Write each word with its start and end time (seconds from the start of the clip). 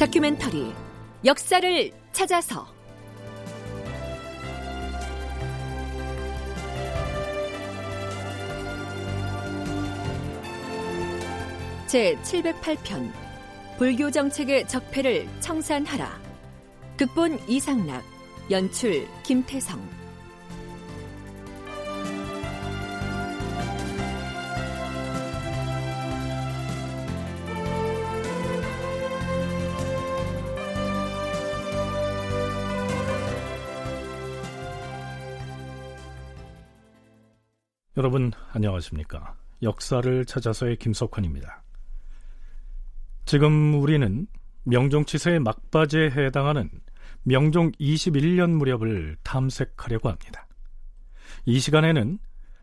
다큐멘터리 0.00 0.72
역사를 1.26 1.90
찾아서. 2.12 2.66
제 11.86 12.16
708편 12.22 13.12
불교 13.76 14.10
정책의 14.10 14.66
적폐를 14.68 15.28
청산하라. 15.40 16.18
극본 16.96 17.38
이상락 17.46 18.02
연출 18.50 19.06
김태성 19.22 19.99
여러분 38.00 38.32
안녕하십니까? 38.52 39.36
역사를 39.62 40.24
찾아서의 40.24 40.76
김석환입니다. 40.76 41.62
지금 43.26 43.74
우리는 43.74 44.26
명종치세의 44.62 45.40
막바지에 45.40 46.12
해당하는 46.12 46.70
명종 47.24 47.72
21년 47.72 48.52
무렵을 48.52 49.18
탐색하려고 49.22 50.08
합니다. 50.08 50.46
이 51.44 51.60
시간에는 51.60 52.18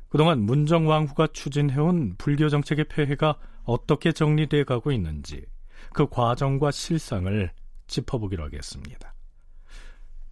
그동안 0.09 0.42
문정왕후가 0.42 1.28
추진해온 1.34 2.16
불교 2.17 2.50
정책의 2.50 2.86
폐해가 2.86 3.38
어떻게 3.64 4.14
정리돼 4.14 4.64
가고 4.64 4.92
있는지 4.92 5.45
그 5.94 6.08
과정과 6.09 6.72
실상을 6.72 7.52
짚어보기로 7.86 8.44
하겠습니다. 8.45 9.14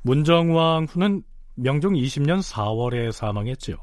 문정왕후는 0.02 1.22
명종 1.54 1.94
20년 1.94 2.42
4월에 2.42 3.12
사망했지요. 3.12 3.78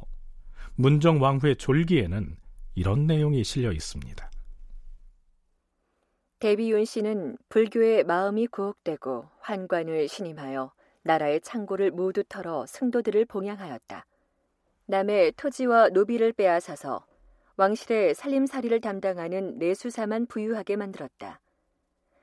문정 0.76 1.20
왕후의 1.20 1.56
졸기에는 1.56 2.36
이런 2.74 3.06
내용이 3.06 3.44
실려 3.44 3.72
있습니다. 3.72 4.30
대비윤 6.38 6.84
씨는 6.84 7.36
불교의 7.48 8.04
마음이 8.04 8.46
구혹되고 8.48 9.28
환관을 9.40 10.08
신임하여 10.08 10.72
나라의 11.02 11.40
창고를 11.40 11.90
모두 11.90 12.24
털어 12.28 12.66
승도들을 12.66 13.26
봉양하였다. 13.26 14.06
남의 14.86 15.32
토지와 15.36 15.90
노비를 15.90 16.32
빼앗아서 16.32 17.06
왕실의 17.56 18.14
살림살이를 18.14 18.80
담당하는 18.80 19.58
내수사만 19.58 20.26
부유하게 20.26 20.76
만들었다. 20.76 21.40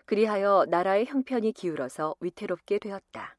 그리하여 0.06 0.66
나라의 0.70 1.06
형편이 1.06 1.54
기울어서 1.54 2.16
위태롭게 2.20 2.80
되었다. 2.80 3.38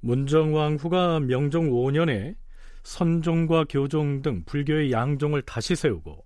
문정왕후가 0.00 1.20
명종 1.20 1.70
5년에 1.70 2.34
선종과 2.82 3.64
교종 3.68 4.22
등 4.22 4.42
불교의 4.44 4.92
양종을 4.92 5.42
다시 5.42 5.76
세우고 5.76 6.24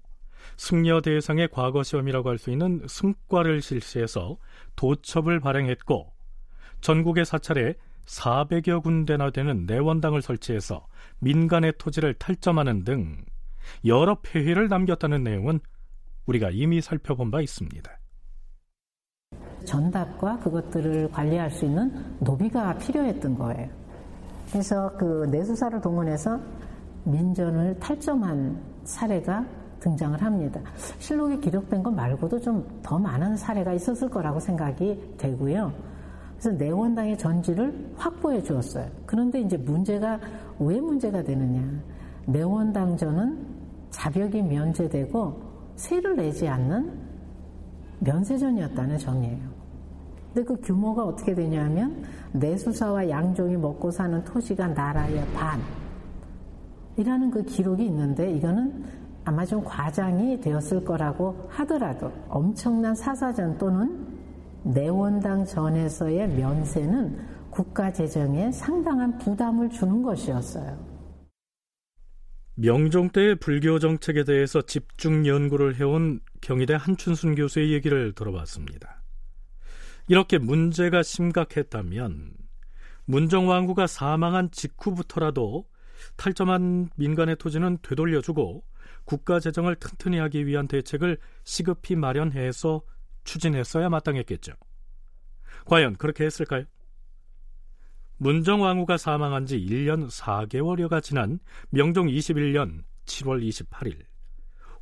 승려 0.56 1.00
대상의 1.00 1.48
과거 1.50 1.82
시험이라고 1.82 2.28
할 2.28 2.38
수 2.38 2.50
있는 2.50 2.82
승과를 2.86 3.60
실시해서 3.62 4.36
도첩을 4.76 5.40
발행했고 5.40 6.12
전국의 6.80 7.24
사찰에 7.24 7.74
400여 8.06 8.82
군데나 8.82 9.30
되는 9.30 9.64
내원당을 9.66 10.20
설치해서 10.20 10.86
민간의 11.20 11.74
토지를 11.78 12.14
탈점하는 12.14 12.84
등 12.84 13.24
여러 13.86 14.20
폐해를 14.20 14.68
남겼다는 14.68 15.24
내용은 15.24 15.60
우리가 16.26 16.50
이미 16.50 16.80
살펴본 16.80 17.30
바 17.30 17.40
있습니다. 17.40 17.90
전답과 19.64 20.40
그것들을 20.40 21.10
관리할 21.10 21.50
수 21.50 21.64
있는 21.64 22.16
노비가 22.20 22.76
필요했던 22.76 23.34
거예요. 23.36 23.83
그래서 24.54 24.88
그 24.96 25.26
내수사를 25.32 25.80
동원해서 25.80 26.38
민전을 27.02 27.76
탈점한 27.80 28.56
사례가 28.84 29.44
등장을 29.80 30.22
합니다. 30.22 30.60
실록에 31.00 31.38
기록된 31.40 31.82
것 31.82 31.90
말고도 31.90 32.40
좀 32.40 32.64
더 32.80 32.96
많은 32.96 33.36
사례가 33.36 33.72
있었을 33.72 34.08
거라고 34.08 34.38
생각이 34.38 35.16
되고요. 35.18 35.72
그래서 36.38 36.56
내원당의 36.56 37.18
전지를 37.18 37.94
확보해 37.96 38.40
주었어요. 38.44 38.86
그런데 39.06 39.40
이제 39.40 39.56
문제가 39.56 40.20
왜 40.60 40.80
문제가 40.80 41.20
되느냐. 41.24 41.60
내원당전은 42.26 43.36
자벽이 43.90 44.40
면제되고 44.40 45.42
세를 45.74 46.14
내지 46.14 46.46
않는 46.46 46.92
면세전이었다는 47.98 48.98
점이에요. 48.98 49.53
근데 50.34 50.48
그 50.48 50.60
규모가 50.60 51.04
어떻게 51.04 51.32
되냐면 51.32 52.04
내수사와 52.32 53.08
양종이 53.08 53.56
먹고 53.56 53.92
사는 53.92 54.22
토지가 54.24 54.66
나라의 54.68 55.24
반. 55.32 55.60
이라는 56.96 57.30
그 57.30 57.44
기록이 57.44 57.86
있는데 57.86 58.32
이거는 58.32 58.84
아마 59.24 59.46
좀 59.46 59.62
과장이 59.62 60.40
되었을 60.40 60.84
거라고 60.84 61.46
하더라도 61.50 62.12
엄청난 62.28 62.96
사사전 62.96 63.58
또는 63.58 64.06
내원당 64.64 65.44
전에서의 65.44 66.28
면세는 66.30 67.16
국가 67.50 67.92
재정에 67.92 68.50
상당한 68.50 69.16
부담을 69.18 69.70
주는 69.70 70.02
것이었어요. 70.02 70.76
명종 72.56 73.10
때의 73.10 73.36
불교 73.36 73.78
정책에 73.78 74.24
대해서 74.24 74.62
집중 74.62 75.26
연구를 75.26 75.76
해온 75.76 76.20
경희대 76.40 76.74
한춘순 76.74 77.36
교수의 77.36 77.72
얘기를 77.72 78.12
들어봤습니다. 78.14 78.93
이렇게 80.06 80.38
문제가 80.38 81.02
심각했다면 81.02 82.34
문정왕후가 83.06 83.86
사망한 83.86 84.50
직후부터라도 84.50 85.66
탈점한 86.16 86.90
민간의 86.96 87.36
토지는 87.36 87.78
되돌려주고 87.82 88.64
국가 89.04 89.40
재정을 89.40 89.76
튼튼히 89.76 90.18
하기 90.18 90.46
위한 90.46 90.68
대책을 90.68 91.18
시급히 91.44 91.96
마련해서 91.96 92.82
추진했어야 93.24 93.88
마땅했겠죠. 93.88 94.52
과연 95.66 95.96
그렇게 95.96 96.24
했을까요? 96.24 96.64
문정왕후가 98.18 98.96
사망한 98.96 99.46
지 99.46 99.58
1년 99.58 100.10
4개월여가 100.10 101.02
지난 101.02 101.40
명종 101.70 102.06
21년 102.06 102.84
7월 103.06 103.46
28일 103.46 104.04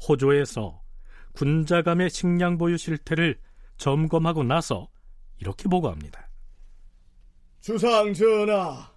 호조에서 0.09 0.83
군자감의 1.33 2.11
식량 2.11 2.59
보유 2.59 2.77
실태를 2.77 3.39
점검하고 3.79 4.45
나서 4.45 4.89
이렇게 5.41 5.69
보고합니다. 5.69 6.29
주상 7.61 8.13
전하, 8.13 8.93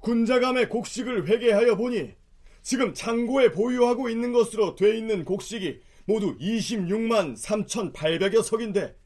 군자감의 0.00 0.68
곡식을 0.68 1.28
회계하여 1.28 1.76
보니 1.76 2.14
지금 2.62 2.94
창고에 2.94 3.52
보유하고 3.52 4.08
있는 4.08 4.32
것으로 4.32 4.74
돼 4.74 4.96
있는 4.96 5.24
곡식이 5.24 5.80
모두 6.06 6.36
26만 6.38 7.36
3,800여 7.36 8.42
석인데 8.42 8.96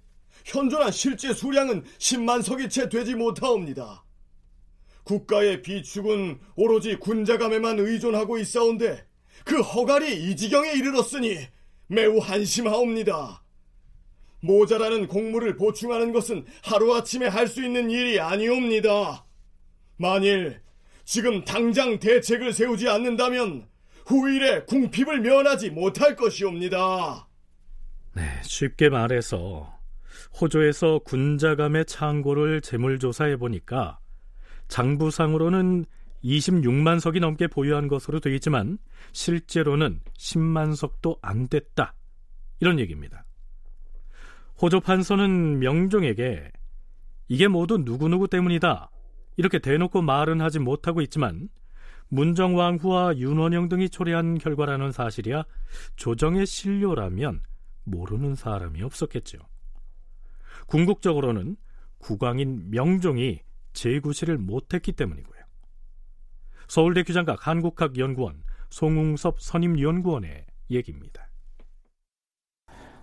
현존한 0.45 0.91
실제 0.91 1.33
수량은 1.33 1.85
10만 1.99 2.43
석이 2.43 2.69
채 2.69 2.89
되지 2.89 3.15
못하옵니다. 3.15 4.05
국가의 5.05 5.63
비축은 5.63 6.41
오로지 6.57 6.97
군자감에만 6.97 7.79
의존하고 7.79 8.39
있사온데 8.39 9.07
그 9.45 9.61
허갈이 9.61 10.31
이 10.31 10.37
지경에 10.37 10.73
이르렀으니 10.73 11.39
매우 11.87 12.19
한심하옵니다. 12.19 13.44
모자라는 14.45 15.09
곡물을 15.09 15.57
보충하는 15.57 16.13
것은 16.13 16.45
하루아침에 16.63 17.27
할 17.27 17.49
수 17.49 17.65
있는 17.65 17.91
일이 17.91 18.19
아니옵니다. 18.21 19.25
만일 19.97 20.61
지금 21.05 21.45
당장 21.45 21.99
대책을 21.99 22.53
세우지 22.53 22.89
않는다면 22.89 23.67
후일에 24.07 24.65
궁핍을 24.65 25.21
면하지 25.21 25.71
못할 25.71 26.17
것이옵니다. 26.17 27.29
네, 28.15 28.23
쉽게 28.43 28.89
말해서 28.89 29.79
호조에서 30.41 31.01
군자감의 31.01 31.85
창고를 31.87 32.61
재물조사해 32.61 33.37
보니까 33.37 33.99
장부상으로는 34.69 35.85
26만 36.25 37.01
석이 37.01 37.21
넘게 37.21 37.49
보유한 37.49 37.87
것으로 37.87 38.19
되어 38.21 38.33
있지만 38.35 38.79
실제로는 39.13 40.01
10만 40.19 40.75
석도 40.75 41.19
안 41.23 41.49
됐다. 41.49 41.95
이런 42.61 42.81
얘기입니다. 42.81 43.24
호조 44.61 44.81
판서는 44.81 45.59
명종에게 45.59 46.51
이게 47.29 47.49
모두 47.49 47.79
누구누구 47.79 48.29
때문이다. 48.29 48.91
이렇게 49.37 49.59
대놓고 49.59 50.03
말은 50.03 50.41
하지 50.41 50.59
못하고 50.59 51.01
있지만 51.03 51.49
문정왕후와 52.09 53.17
윤원영 53.17 53.69
등이 53.69 53.89
초래한 53.89 54.39
결과라는 54.39 54.93
사실이야 54.93 55.45
조정의 55.97 56.47
신료라면 56.47 57.41
모르는 57.85 58.35
사람이 58.35 58.83
없었겠죠. 58.83 59.39
궁극적으로는 60.67 61.57
국왕인 61.99 62.71
명종이 62.71 63.41
재구시를 63.73 64.39
못했기 64.39 64.93
때문이고요. 64.93 65.43
서울대 66.69 67.03
규장각 67.03 67.47
한국학연구원 67.47 68.43
송웅섭 68.71 69.41
선임연구원의 69.41 70.47
얘기입니다. 70.71 71.29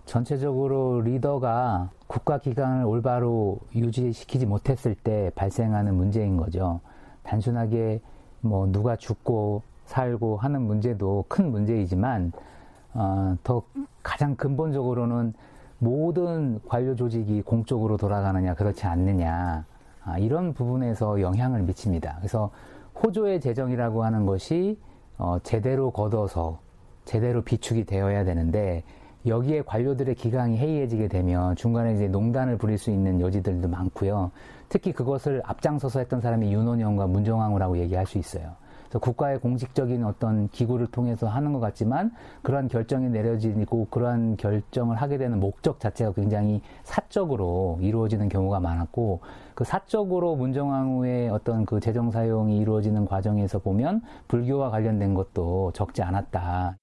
전체적으로 0.06 1.00
리더가 1.02 1.90
국가 2.06 2.38
기강을 2.38 2.84
올바로 2.84 3.58
유지시키지 3.74 4.46
못했을 4.46 4.94
때 4.94 5.30
발생하는 5.34 5.94
문제인 5.94 6.36
거죠. 6.36 6.80
단순하게 7.22 8.00
뭐 8.40 8.66
누가 8.70 8.96
죽고 8.96 9.62
살고 9.86 10.36
하는 10.36 10.62
문제도 10.62 11.24
큰 11.28 11.50
문제이지만 11.50 12.32
어, 12.94 13.36
더 13.42 13.62
가장 14.02 14.36
근본적으로는 14.36 15.32
모든 15.78 16.60
관료 16.66 16.94
조직이 16.94 17.42
공적으로 17.42 17.96
돌아가느냐 17.96 18.54
그렇지 18.54 18.86
않느냐 18.86 19.64
아, 20.04 20.18
이런 20.18 20.52
부분에서 20.52 21.20
영향을 21.20 21.62
미칩니다. 21.62 22.16
그래서 22.18 22.50
호조의 23.02 23.40
재정이라고 23.40 24.04
하는 24.04 24.26
것이 24.26 24.78
어, 25.18 25.38
제대로 25.42 25.90
걷어서 25.90 26.58
제대로 27.04 27.42
비축이 27.42 27.84
되어야 27.84 28.24
되는데 28.24 28.82
여기에 29.26 29.62
관료들의 29.62 30.14
기강이 30.16 30.58
해이해지게 30.58 31.08
되면 31.08 31.54
중간에 31.56 31.94
이제 31.94 32.08
농단을 32.08 32.58
부릴 32.58 32.78
수 32.78 32.90
있는 32.90 33.20
여지들도 33.20 33.68
많고요. 33.68 34.32
특히 34.68 34.92
그것을 34.92 35.42
앞장서서 35.44 36.00
했던 36.00 36.20
사람이 36.20 36.52
윤원영과 36.52 37.06
문정왕후라고 37.06 37.78
얘기할 37.78 38.06
수 38.06 38.18
있어요. 38.18 38.56
국가의 39.00 39.38
공식적인 39.38 40.04
어떤 40.04 40.48
기구를 40.48 40.86
통해서 40.86 41.26
하는 41.26 41.52
것 41.52 41.60
같지만 41.60 42.10
그러한 42.42 42.68
결정이 42.68 43.08
내려지고 43.08 43.86
그러한 43.90 44.36
결정을 44.36 44.96
하게 44.96 45.16
되는 45.16 45.40
목적 45.40 45.80
자체가 45.80 46.12
굉장히 46.12 46.60
사적으로 46.82 47.78
이루어지는 47.80 48.28
경우가 48.28 48.60
많았고 48.60 49.20
그 49.54 49.64
사적으로 49.64 50.36
문정왕후의 50.36 51.30
어떤 51.30 51.64
그 51.64 51.80
재정 51.80 52.10
사용이 52.10 52.58
이루어지는 52.58 53.06
과정에서 53.06 53.60
보면 53.60 54.02
불교와 54.28 54.70
관련된 54.70 55.14
것도 55.14 55.72
적지 55.72 56.02
않았다. 56.02 56.76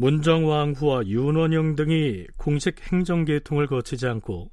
문정왕후와 0.00 1.06
윤원영 1.08 1.76
등이 1.76 2.26
공식 2.38 2.80
행정계통을 2.90 3.66
거치지 3.66 4.06
않고 4.06 4.50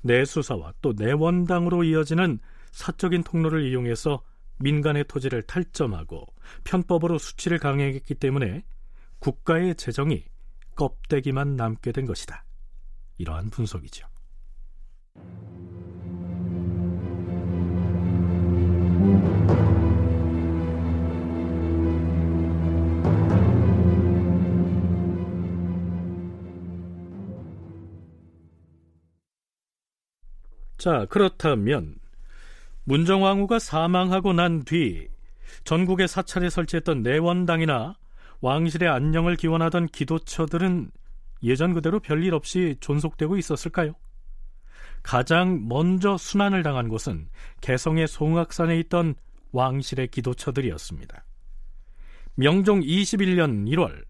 내수사와 0.00 0.72
또 0.80 0.94
내원당으로 0.96 1.84
이어지는 1.84 2.38
사적인 2.70 3.22
통로를 3.22 3.66
이용해서 3.68 4.22
민간의 4.60 5.04
토지를 5.06 5.42
탈점하고 5.42 6.24
편법으로 6.64 7.18
수치를 7.18 7.58
강행했기 7.58 8.14
때문에 8.14 8.64
국가의 9.18 9.74
재정이 9.74 10.24
껍데기만 10.74 11.56
남게 11.56 11.92
된 11.92 12.06
것이다. 12.06 12.44
이러한 13.18 13.50
분석이죠. 13.50 14.06
자, 30.78 31.06
그렇다면 31.06 31.96
문정왕후가 32.84 33.58
사망하고 33.58 34.32
난 34.32 34.62
뒤 34.64 35.08
전국에 35.64 36.06
사찰에 36.06 36.50
설치했던 36.50 37.02
내원당이나 37.02 37.96
왕실의 38.40 38.88
안녕을 38.88 39.36
기원하던 39.36 39.88
기도처들은 39.88 40.90
예전 41.42 41.74
그대로 41.74 42.00
별일 42.00 42.34
없이 42.34 42.76
존속되고 42.80 43.36
있었을까요? 43.36 43.94
가장 45.02 45.66
먼저 45.68 46.16
순환을 46.16 46.62
당한 46.62 46.88
곳은 46.88 47.28
개성의 47.60 48.06
송악산에 48.06 48.78
있던 48.80 49.14
왕실의 49.52 50.08
기도처들이었습니다. 50.08 51.24
명종 52.34 52.80
21년 52.80 53.66
1월 53.72 54.04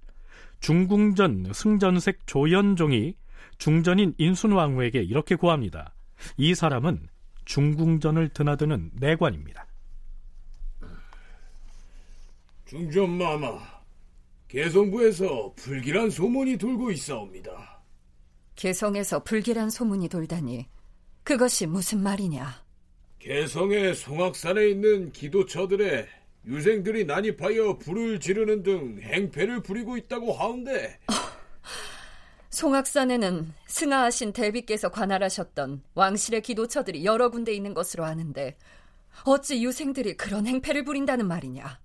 중궁전 0.61 1.53
승전색 1.55 2.27
조연종이 2.27 3.15
중전인 3.59 4.15
인순왕후에게 4.19 5.03
이렇게 5.03 5.35
고합니다. 5.35 5.95
이 6.37 6.55
사람은 6.55 7.09
중궁전을 7.45 8.31
드나드는 8.31 8.91
내관입니다. 8.95 9.67
중전마마, 12.67 13.59
개성부에서 14.49 15.55
불길한 15.57 16.11
소문이 16.11 16.59
돌고 16.59 16.91
있사옵니다. 16.91 17.83
개성에서 18.57 19.23
불길한 19.25 19.71
소문이 19.71 20.09
돌다니 20.09 20.67
그것이 21.23 21.67
무슨 21.67 22.03
말이냐? 22.03 22.65
개성의 23.19 23.95
송악산에 23.95 24.69
있는 24.69 25.13
기도처들의 25.13 26.07
유생들이 26.47 27.05
난입하여 27.05 27.79
불을 27.79 28.21
지르는 28.21 28.63
등 28.63 29.01
행패를 29.03 29.63
부리고 29.63 29.97
있다고 29.97 30.33
하운데 30.33 30.99
어, 31.09 31.13
송악산에는 32.51 33.53
승하하신 33.67 34.33
대비께서 34.33 34.91
관할하셨던 34.91 35.83
왕실의 35.95 36.43
기도처들이 36.43 37.05
여러 37.05 37.31
군데 37.31 37.53
있는 37.53 37.75
것으로 37.75 38.05
아는데 38.05 38.57
어찌 39.25 39.63
유생들이 39.63 40.17
그런 40.17 40.47
행패를 40.47 40.85
부린다는 40.85 41.27
말이냐? 41.27 41.79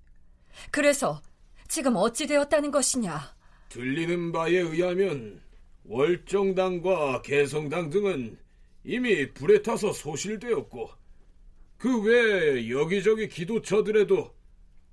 그래서 0.71 1.21
지금 1.68 1.95
어찌 1.95 2.27
되었다는 2.27 2.71
것이냐? 2.71 3.36
들리는 3.69 4.31
바에 4.31 4.57
의하면 4.57 5.42
월정당과 5.86 7.24
개성당 7.24 7.89
등은 7.89 8.38
이미 8.86 9.33
불에 9.33 9.62
타서 9.62 9.92
소실되었고 9.92 10.89
그외 11.77 12.69
여기저기 12.69 13.27
기도처들에도 13.27 14.33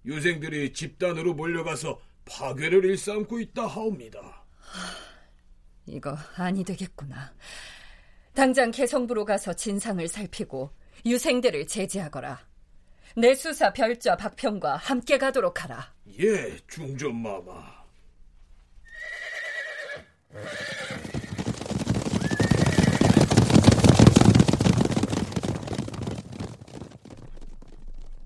유생들이 0.05 0.73
집단으로 0.73 1.35
몰려가서 1.35 2.01
파괴를 2.25 2.85
일삼고 2.85 3.39
있다 3.39 3.67
하옵니다. 3.67 4.45
이거 5.91 6.17
아니 6.37 6.65
되겠구나. 6.65 7.33
당장 8.35 8.71
개성부로 8.71 9.25
가서 9.25 9.53
진상을 9.53 10.07
살피고 10.09 10.71
유생들을 11.05 11.67
제지하거라. 11.67 12.39
내 13.17 13.35
수사 13.35 13.73
별좌 13.73 14.17
박평과 14.17 14.77
함께 14.77 15.19
가도록 15.19 15.65
하라. 15.65 15.93
예, 16.19 16.57
중전마마. 16.69 17.81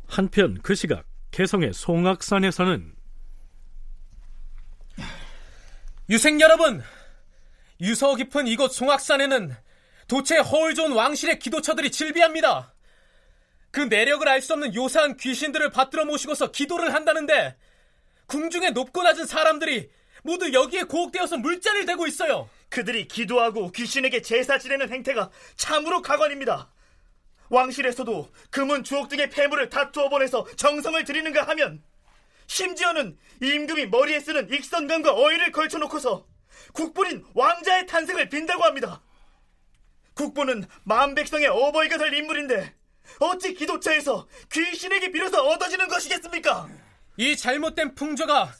한편 0.06 0.58
그 0.62 0.74
시각 0.74 1.04
개성의 1.32 1.72
송악산에서는 1.72 2.94
유생 6.10 6.40
여러분, 6.40 6.82
유서 7.80 8.14
깊은 8.14 8.46
이곳 8.46 8.72
송악산에는 8.72 9.54
도체 10.06 10.38
허울 10.38 10.74
좋은 10.74 10.92
왕실의 10.92 11.38
기도처들이 11.38 11.90
질비합니다. 11.90 12.72
그 13.70 13.80
내력을 13.80 14.26
알 14.28 14.40
수 14.40 14.52
없는 14.52 14.74
요사한 14.74 15.16
귀신들을 15.16 15.70
받들어 15.70 16.04
모시고서 16.04 16.52
기도를 16.52 16.94
한다는데 16.94 17.56
궁중에 18.26 18.70
높고 18.70 19.02
낮은 19.02 19.26
사람들이 19.26 19.90
모두 20.22 20.52
여기에 20.52 20.84
고혹되어서 20.84 21.38
물자를 21.38 21.84
대고 21.84 22.06
있어요. 22.06 22.48
그들이 22.68 23.08
기도하고 23.08 23.72
귀신에게 23.72 24.22
제사 24.22 24.58
지내는 24.58 24.90
행태가 24.90 25.30
참으로 25.56 26.02
가관입니다. 26.02 26.70
왕실에서도 27.50 28.30
금은 28.50 28.84
주옥 28.84 29.08
등의 29.08 29.30
폐물을 29.30 29.68
다투어 29.68 30.08
보내서 30.08 30.46
정성을 30.56 31.04
드리는가 31.04 31.42
하면 31.48 31.82
심지어는 32.46 33.18
임금이 33.42 33.86
머리에 33.86 34.20
쓰는 34.20 34.50
익선감과 34.52 35.14
어이를 35.14 35.52
걸쳐놓고서 35.52 36.26
국본인 36.72 37.24
왕자의 37.34 37.86
탄생을 37.86 38.28
빈다고 38.28 38.64
합니다. 38.64 39.00
국본은 40.14 40.66
만 40.84 41.14
백성의 41.14 41.46
어버이가 41.48 41.98
될 41.98 42.14
인물인데 42.14 42.74
어찌 43.20 43.54
기도처에서 43.54 44.26
귀신에게 44.52 45.10
빌어서 45.10 45.44
얻어지는 45.44 45.88
것이겠습니까? 45.88 46.68
이 47.16 47.36
잘못된 47.36 47.94
풍조가 47.94 48.52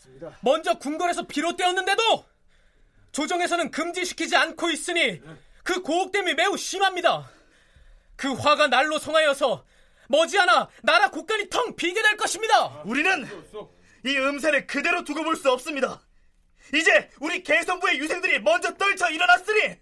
먼저 0.43 0.79
궁궐에서 0.79 1.27
비롯되었는데도 1.27 2.25
조정에서는 3.13 3.71
금지시키지 3.71 4.37
않고 4.37 4.71
있으니 4.71 5.21
그 5.63 5.83
고혹됨이 5.83 6.35
매우 6.35 6.57
심합니다. 6.57 7.31
그 8.17 8.33
화가 8.33 8.69
날로 8.69 8.99
성하여서 8.99 9.65
머지않아 10.09 10.69
나라 10.83 11.11
국간이 11.11 11.49
텅 11.49 11.75
비게 11.75 12.01
될 12.03 12.17
것입니다. 12.17 12.83
우리는 12.85 13.27
이 14.05 14.17
음사를 14.19 14.67
그대로 14.67 15.03
두고 15.05 15.23
볼 15.25 15.37
수 15.37 15.51
없습니다. 15.51 16.01
이제 16.73 17.11
우리 17.21 17.42
개성부의 17.42 17.99
유생들이 17.99 18.40
먼저 18.40 18.73
떨쳐 18.75 19.11
일어났으니 19.11 19.76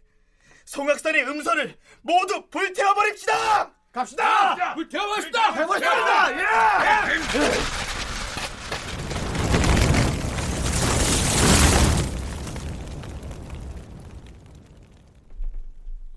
송악산의 0.65 1.29
음서를 1.29 1.77
모두 2.03 2.49
불태워버립시다! 2.49 3.73
갑시다! 3.93 4.75
불태워버립시다! 4.75 5.53
해보겠습니다! 5.53 6.41
예! 6.41 7.93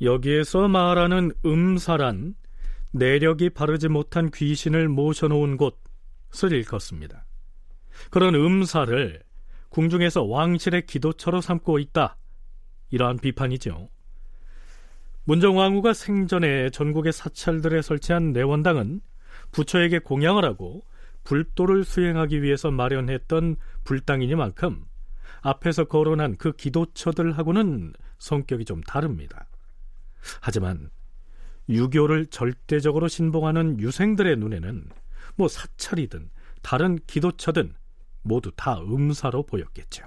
여기에서 0.02 0.68
말하는 0.68 1.32
음사란 1.46 2.36
내력이 2.92 3.50
바르지 3.50 3.88
못한 3.88 4.30
귀신을 4.32 4.88
모셔놓은 4.90 5.58
곳을 5.58 6.52
일컫습니다. 6.52 7.26
그런 8.10 8.36
음사를 8.36 9.25
궁중에서 9.76 10.24
왕실의 10.24 10.86
기도처로 10.86 11.42
삼고 11.42 11.80
있다 11.80 12.16
이러한 12.92 13.18
비판이죠. 13.18 13.90
문정왕후가 15.26 15.92
생전에 15.92 16.70
전국의 16.70 17.12
사찰들에 17.12 17.82
설치한 17.82 18.32
내원당은 18.32 19.02
부처에게 19.52 20.00
공양을 20.00 20.46
하고 20.46 20.86
불도를 21.26 21.84
수행하기 21.84 22.42
위해서 22.42 22.72
마련했던 22.72 23.58
불당이니만큼 23.84 24.86
앞에서 25.42 25.84
거론한 25.86 26.38
그 26.38 26.54
기도처들하고는 26.54 27.92
성격이 28.18 28.64
좀 28.64 28.80
다릅니다. 28.80 29.46
하지만 30.40 30.90
유교를 31.68 32.28
절대적으로 32.28 33.10
신봉하는 33.10 33.82
유생들의 33.82 34.38
눈에는 34.38 34.88
뭐 35.36 35.50
사찰이든 35.50 36.30
다른 36.62 36.98
기도처든 37.08 37.74
모두 38.26 38.52
다 38.56 38.80
음사로 38.82 39.44
보였겠죠. 39.44 40.04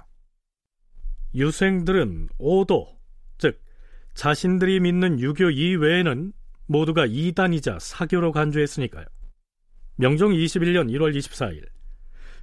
유생들은 1.33 2.29
오도, 2.37 2.99
즉 3.37 3.61
자신들이 4.13 4.81
믿는 4.81 5.19
유교 5.19 5.49
이외에는 5.49 6.33
모두가 6.67 7.05
이단이자 7.07 7.79
사교로 7.79 8.31
간주했으니까요. 8.31 9.05
명종 9.95 10.31
21년 10.31 10.89
1월 10.91 11.17
24일 11.17 11.67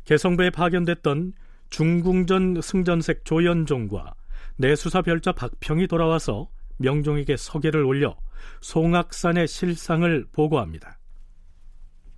개성부에 0.05 0.51
파견됐던 0.51 1.33
중궁전 1.71 2.61
승전색 2.63 3.25
조연종과 3.25 4.15
내수사 4.57 5.03
별자 5.03 5.33
박평이 5.33 5.87
돌아와서 5.89 6.49
명종에게 6.79 7.37
서계를 7.37 7.85
올려 7.85 8.17
송악산의 8.61 9.49
실상을 9.49 10.27
보고합니다. 10.33 10.99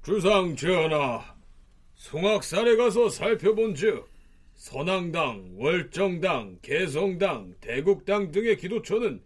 주상 0.02 0.54
전하, 0.56 1.37
송악산에 1.98 2.76
가서 2.76 3.10
살펴본즉 3.10 4.08
선왕당, 4.54 5.54
월정당, 5.56 6.58
개성당, 6.62 7.56
대국당 7.60 8.30
등의 8.30 8.56
기도처는 8.56 9.22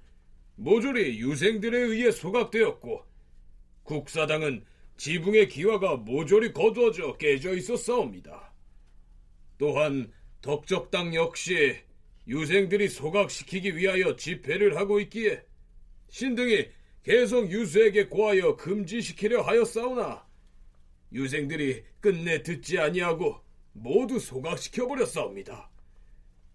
모조리 0.56 1.18
유생들에 1.20 1.78
의해 1.78 2.10
소각되었고 2.10 3.04
국사당은 3.82 4.64
지붕의 4.96 5.48
기와가 5.48 5.96
모조리 5.96 6.52
거두어져 6.52 7.18
깨져 7.18 7.54
있었사옵니다. 7.54 8.52
또한 9.58 10.10
덕적당 10.40 11.14
역시 11.14 11.76
유생들이 12.26 12.88
소각시키기 12.88 13.76
위하여 13.76 14.16
집회를 14.16 14.76
하고 14.76 14.98
있기에 15.00 15.42
신등이 16.08 16.68
계속 17.02 17.50
유수에게 17.50 18.08
고하여 18.08 18.56
금지시키려 18.56 19.42
하였사오나 19.42 20.31
유생들이 21.12 21.84
끝내 22.00 22.42
듣지 22.42 22.78
아니하고 22.78 23.40
모두 23.72 24.18
소각시켜 24.18 24.86
버렸사옵니다. 24.86 25.70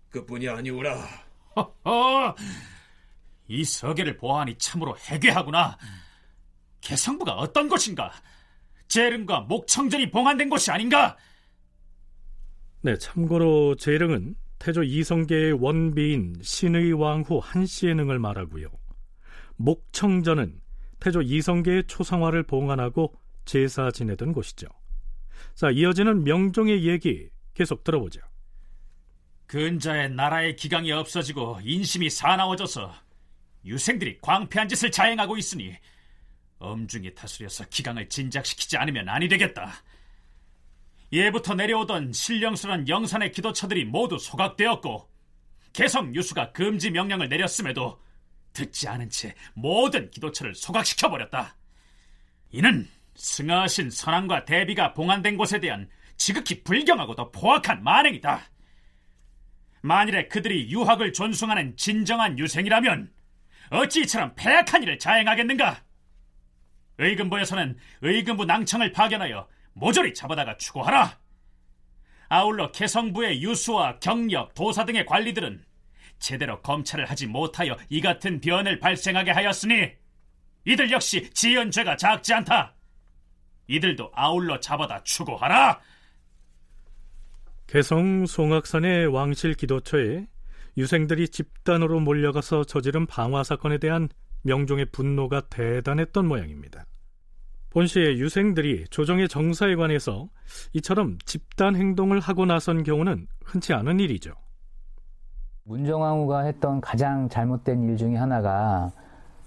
그뿐이 0.09 0.47
아니오라. 0.47 1.07
허허, 1.55 2.35
이 3.47 3.63
서계를 3.63 4.17
보아하니 4.17 4.57
참으로 4.57 4.97
해괴하구나. 4.97 5.77
개성부가 6.81 7.33
어떤 7.33 7.67
것인가? 7.67 8.11
재릉과 8.87 9.41
목청전이 9.41 10.11
봉안된 10.11 10.49
것이 10.49 10.71
아닌가? 10.71 11.17
네, 12.81 12.97
참고로 12.97 13.75
재릉은 13.75 14.35
태조 14.59 14.83
이성계의 14.83 15.53
원비인 15.53 16.35
신의 16.41 16.93
왕후 16.93 17.39
한씨의 17.43 17.95
능을 17.95 18.19
말하고요. 18.19 18.69
목청전은 19.57 20.61
태조 20.99 21.21
이성계의 21.21 21.87
초상화를 21.87 22.43
봉안하고 22.43 23.13
제사 23.47 23.89
지내던 23.89 24.33
곳이죠. 24.33 24.67
자, 25.55 25.71
이어지는 25.71 26.23
명종의 26.23 26.85
얘기 26.85 27.29
계속 27.55 27.83
들어보죠. 27.83 28.21
근자의 29.47 30.11
나라의 30.11 30.55
기강이 30.55 30.91
없어지고 30.91 31.61
인심이 31.63 32.09
사나워져서 32.09 32.93
유생들이 33.65 34.19
광패한 34.21 34.67
짓을 34.67 34.91
자행하고 34.91 35.37
있으니 35.37 35.75
엄중히 36.59 37.15
다스려서 37.15 37.65
기강을 37.69 38.09
진작시키지 38.09 38.77
않으면 38.77 39.09
아니 39.09 39.27
되겠다. 39.27 39.73
예부터 41.13 41.53
내려오던 41.53 42.11
신령스런 42.11 42.89
영산의 42.89 43.31
기도처들이 43.31 43.85
모두 43.85 44.19
소각되었고 44.19 45.09
개성 45.71 46.13
유수가 46.13 46.51
금지 46.51 46.91
명령을 46.91 47.29
내렸음에도 47.29 48.01
듣지 48.51 48.87
않은 48.89 49.09
채 49.09 49.35
모든 49.53 50.11
기도처를 50.11 50.55
소각시켜 50.55 51.09
버렸다. 51.09 51.55
이는 52.51 52.89
승하신 53.17 53.89
선왕과 53.89 54.45
대비가 54.45 54.93
봉안된 54.93 55.37
곳에 55.37 55.59
대한 55.59 55.89
지극히 56.15 56.63
불경하고도 56.63 57.31
포악한 57.31 57.83
만행이다. 57.83 58.41
만일에 59.81 60.27
그들이 60.27 60.69
유학을 60.71 61.13
존숭하는 61.13 61.75
진정한 61.77 62.37
유생이라면 62.39 63.11
어찌 63.71 64.01
이처럼 64.01 64.33
폐악한 64.35 64.83
일을 64.83 64.99
자행하겠는가? 64.99 65.83
의금부에서는 66.99 67.77
의금부 68.01 68.45
낭청을 68.45 68.91
파견하여 68.91 69.47
모조리 69.73 70.13
잡아다가 70.13 70.57
추구하라. 70.57 71.19
아울러 72.29 72.71
개성부의 72.71 73.41
유수와 73.41 73.99
경력, 73.99 74.53
도사 74.53 74.83
등의 74.85 75.05
관리들은 75.05 75.63
제대로 76.19 76.61
검찰을 76.61 77.09
하지 77.09 77.27
못하여 77.27 77.77
이 77.89 78.01
같은 78.01 78.41
변을 78.41 78.79
발생하게 78.79 79.31
하였으니 79.31 79.91
이들 80.65 80.91
역시 80.91 81.29
지은 81.33 81.71
죄가 81.71 81.95
작지 81.95 82.33
않다. 82.33 82.76
이들도 83.67 84.11
아울러 84.13 84.59
잡아다 84.59 85.03
추구하라. 85.03 85.79
개성 87.67 88.25
송악산의 88.25 89.07
왕실 89.07 89.53
기도처에 89.53 90.27
유생들이 90.77 91.27
집단으로 91.29 91.99
몰려가서 91.99 92.63
저지른 92.63 93.05
방화 93.05 93.43
사건에 93.43 93.77
대한 93.77 94.09
명종의 94.43 94.87
분노가 94.91 95.41
대단했던 95.49 96.27
모양입니다. 96.27 96.85
본시에 97.71 98.17
유생들이 98.17 98.85
조정의 98.89 99.27
정사에 99.27 99.75
관해서 99.75 100.29
이처럼 100.73 101.17
집단 101.25 101.75
행동을 101.75 102.19
하고 102.19 102.45
나선 102.45 102.83
경우는 102.83 103.27
흔치 103.43 103.73
않은 103.73 103.99
일이죠. 103.99 104.31
문정왕후가 105.63 106.45
했던 106.45 106.79
가장 106.79 107.27
잘못된 107.27 107.89
일 107.89 107.97
중에 107.97 108.15
하나가 108.15 108.89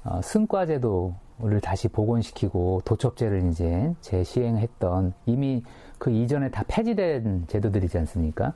어, 0.04 0.20
승과제도 0.20 1.16
를 1.42 1.60
다시 1.60 1.88
복원시키고 1.88 2.82
도첩제를 2.84 3.48
이제 3.48 3.94
재시행했던 4.02 5.14
이미 5.26 5.62
그 5.98 6.10
이전에 6.10 6.50
다 6.50 6.64
폐지된 6.68 7.44
제도들이지 7.46 7.96
않습니까? 7.98 8.52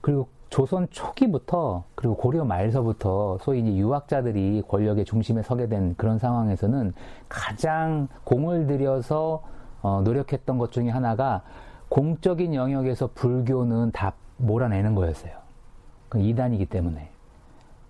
그리고 0.00 0.28
조선 0.48 0.86
초기부터 0.90 1.84
그리고 1.96 2.16
고려 2.16 2.44
말서부터 2.44 3.38
소위 3.40 3.60
이제 3.60 3.74
유학자들이 3.74 4.62
권력의 4.68 5.04
중심에 5.04 5.42
서게 5.42 5.68
된 5.68 5.96
그런 5.96 6.18
상황에서는 6.18 6.92
가장 7.28 8.06
공을 8.22 8.68
들여서 8.68 9.42
어, 9.82 10.02
노력했던 10.04 10.58
것 10.58 10.70
중에 10.70 10.90
하나가 10.90 11.42
공적인 11.88 12.54
영역에서 12.54 13.10
불교는 13.14 13.90
다 13.90 14.12
몰아내는 14.36 14.94
거였어요. 14.94 15.32
그 16.08 16.20
이단이기 16.20 16.66
때문에. 16.66 17.13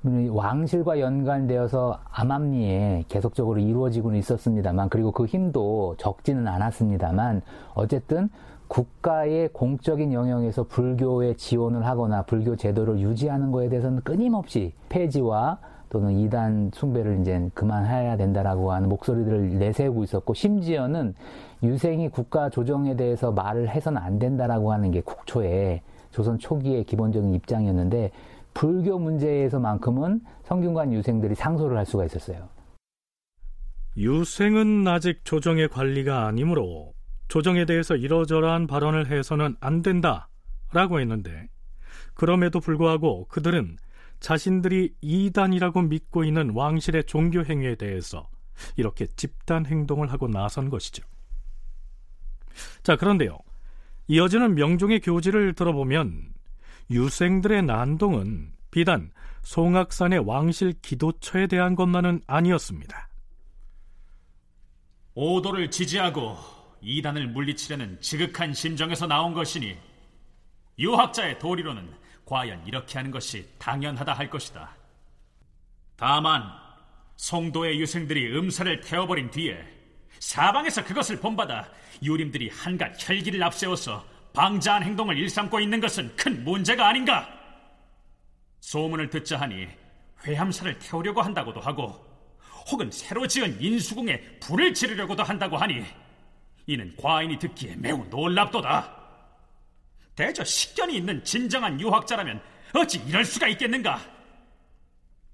왕실과 0.04 1.00
연관되어서 1.00 1.98
암암리에 2.10 3.04
계속적으로 3.08 3.58
이루어지고는 3.58 4.18
있었습니다만, 4.18 4.90
그리고 4.90 5.12
그 5.12 5.24
힘도 5.24 5.94
적지는 5.98 6.46
않았습니다만, 6.46 7.40
어쨌든 7.74 8.28
국가의 8.68 9.48
공적인 9.52 10.12
영역에서 10.12 10.64
불교에 10.64 11.34
지원을 11.34 11.86
하거나 11.86 12.22
불교 12.22 12.56
제도를 12.56 12.98
유지하는 13.00 13.50
것에 13.50 13.68
대해서는 13.68 14.00
끊임없이 14.02 14.72
폐지와 14.88 15.58
또는 15.90 16.12
이단 16.18 16.72
숭배를 16.74 17.20
이제 17.20 17.50
그만해야 17.54 18.16
된다라고 18.16 18.72
하는 18.72 18.88
목소리들을 18.88 19.58
내세우고 19.58 20.02
있었고 20.02 20.34
심지어는 20.34 21.14
유생이 21.62 22.08
국가 22.08 22.50
조정에 22.50 22.96
대해서 22.96 23.30
말을 23.30 23.68
해서는 23.68 24.02
안 24.02 24.18
된다라고 24.18 24.72
하는 24.72 24.90
게 24.90 25.00
국초에 25.02 25.82
조선 26.10 26.38
초기의 26.38 26.84
기본적인 26.84 27.32
입장이었는데 27.34 28.10
불교 28.54 28.98
문제에서만큼은 28.98 30.20
성균관 30.44 30.92
유생들이 30.92 31.34
상소를 31.34 31.76
할 31.76 31.84
수가 31.84 32.04
있었어요. 32.06 32.48
유생은 33.96 34.86
아직 34.88 35.24
조정의 35.24 35.68
관리가 35.68 36.26
아니므로 36.26 36.94
조정에 37.28 37.64
대해서 37.64 37.96
이러저러한 37.96 38.66
발언을 38.66 39.10
해서는 39.10 39.56
안 39.60 39.82
된다 39.82 40.28
라고 40.72 41.00
했는데 41.00 41.48
그럼에도 42.14 42.60
불구하고 42.60 43.26
그들은 43.28 43.76
자신들이 44.20 44.94
이단이라고 45.00 45.82
믿고 45.82 46.24
있는 46.24 46.50
왕실의 46.50 47.04
종교 47.04 47.44
행위에 47.44 47.74
대해서 47.76 48.28
이렇게 48.76 49.06
집단 49.06 49.66
행동을 49.66 50.12
하고 50.12 50.28
나선 50.28 50.70
것이죠. 50.70 51.04
자, 52.82 52.96
그런데요. 52.96 53.38
이어지는 54.06 54.54
명종의 54.54 55.00
교지를 55.00 55.54
들어보면 55.54 56.33
유생들의 56.90 57.62
난동은 57.62 58.52
비단 58.70 59.12
송악산의 59.42 60.20
왕실 60.20 60.74
기도처에 60.82 61.46
대한 61.46 61.74
것만은 61.74 62.22
아니었습니다. 62.26 63.08
오도를 65.14 65.70
지지하고 65.70 66.36
이단을 66.80 67.28
물리치려는 67.28 68.00
지극한 68.00 68.52
심정에서 68.52 69.06
나온 69.06 69.32
것이니 69.32 69.76
유학자의 70.78 71.38
도리로는 71.38 71.88
과연 72.24 72.66
이렇게 72.66 72.98
하는 72.98 73.10
것이 73.10 73.48
당연하다 73.58 74.12
할 74.12 74.28
것이다. 74.28 74.74
다만 75.96 76.42
송도의 77.16 77.80
유생들이 77.80 78.36
음사를 78.36 78.80
태워버린 78.80 79.30
뒤에 79.30 79.56
사방에서 80.18 80.84
그것을 80.84 81.20
본받아 81.20 81.68
유림들이 82.02 82.48
한갓 82.48 82.96
혈기를 82.98 83.42
앞세워서 83.42 84.04
방자한 84.34 84.82
행동을 84.82 85.16
일삼고 85.16 85.60
있는 85.60 85.80
것은 85.80 86.14
큰 86.16 86.44
문제가 86.44 86.88
아닌가? 86.88 87.26
소문을 88.60 89.08
듣자 89.08 89.40
하니 89.40 89.68
회함사를 90.24 90.78
태우려고 90.80 91.22
한다고도 91.22 91.60
하고 91.60 92.04
혹은 92.70 92.90
새로 92.90 93.26
지은 93.26 93.60
인수궁에 93.60 94.40
불을 94.40 94.74
지르려고도 94.74 95.22
한다고 95.22 95.56
하니 95.56 95.84
이는 96.66 96.94
과인이 96.96 97.38
듣기에 97.38 97.76
매우 97.76 98.04
놀랍도다. 98.10 99.04
대저 100.16 100.42
식견이 100.42 100.96
있는 100.96 101.22
진정한 101.22 101.80
유학자라면 101.80 102.42
어찌 102.74 102.98
이럴 103.06 103.24
수가 103.24 103.46
있겠는가? 103.48 104.00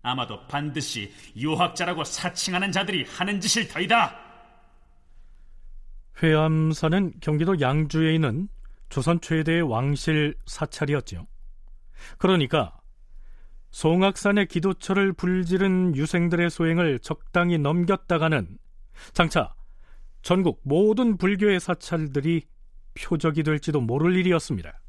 아마도 0.03 0.47
반드시 0.47 1.13
유학자라고 1.37 2.05
사칭하는 2.05 2.73
자들이 2.73 3.05
하는 3.05 3.41
짓일 3.41 3.69
터이다. 3.69 4.19
회암사는 6.23 7.15
경기도 7.21 7.61
양주에 7.61 8.15
있는 8.15 8.49
조선 8.91 9.21
최대의 9.21 9.63
왕실 9.63 10.35
사찰이었지요. 10.45 11.27
그러니까 12.19 12.77
송악산의 13.71 14.47
기도처를 14.47 15.13
불지른 15.13 15.95
유생들의 15.97 16.51
소행을 16.51 16.99
적당히 16.99 17.57
넘겼다가는 17.57 18.59
장차 19.13 19.55
전국 20.23 20.61
모든 20.65 21.17
불교의 21.17 21.61
사찰들이 21.61 22.47
표적이 22.95 23.45
될지도 23.45 23.81
모를 23.81 24.17
일이었습니다. 24.17 24.81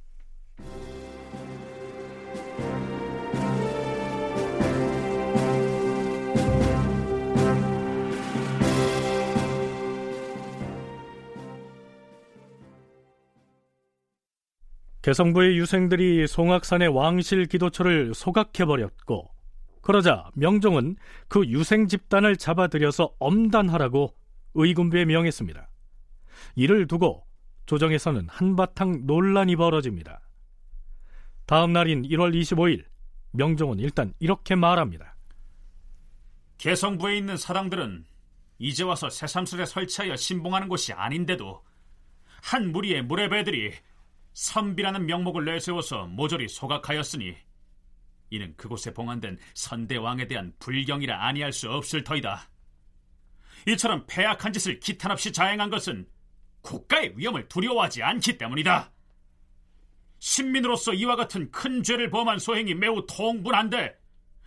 개성부의 15.01 15.58
유생들이 15.58 16.27
송악산의 16.27 16.89
왕실 16.89 17.48
기도처를 17.48 18.13
소각해버렸고 18.13 19.31
그러자 19.81 20.29
명종은 20.36 20.96
그 21.27 21.46
유생 21.48 21.88
집단을 21.88 22.38
잡아들여서 22.38 23.15
엄단하라고 23.20 24.15
의군부에 24.53 25.05
명했습니다. 25.05 25.70
이를 26.55 26.86
두고 26.88 27.25
조정에서는 27.65 28.27
한바탕 28.29 29.05
논란이 29.05 29.55
벌어집니다. 29.55 30.22
다음 31.48 31.74
날인 31.74 32.03
1월 32.03 32.34
25일 32.39 32.86
명종은 33.31 33.79
일단 33.79 34.13
이렇게 34.20 34.55
말합니다. 34.55 35.15
개성부에 36.60 37.17
있는 37.17 37.38
사당들은 37.38 38.05
이제 38.60 38.84
와서 38.84 39.10
새삼스레 39.10 39.65
설치하여 39.65 40.15
신봉하는 40.15 40.67
곳이 40.67 40.93
아닌데도 40.93 41.63
한 42.43 42.72
무리의 42.72 43.01
무례배들이 43.03 43.74
선비라는 44.33 45.05
명목을 45.05 45.45
내세워서 45.45 46.07
모조리 46.07 46.47
소각하였으니 46.47 47.35
이는 48.29 48.55
그곳에 48.55 48.93
봉안된 48.93 49.38
선대왕에 49.53 50.27
대한 50.27 50.53
불경이라 50.59 51.27
아니할 51.27 51.51
수 51.51 51.69
없을 51.69 52.03
터이다. 52.03 52.50
이처럼 53.67 54.05
폐악한 54.07 54.53
짓을 54.53 54.79
기탄 54.79 55.11
없이 55.11 55.31
자행한 55.31 55.69
것은 55.69 56.07
국가의 56.61 57.13
위험을 57.17 57.47
두려워하지 57.47 58.03
않기 58.03 58.38
때문이다. 58.38 58.91
신민으로서 60.19 60.93
이와 60.93 61.15
같은 61.15 61.51
큰 61.51 61.84
죄를 61.84 62.10
범한 62.10 62.39
소행이 62.39 62.75
매우 62.75 63.06
통분한데 63.08 63.97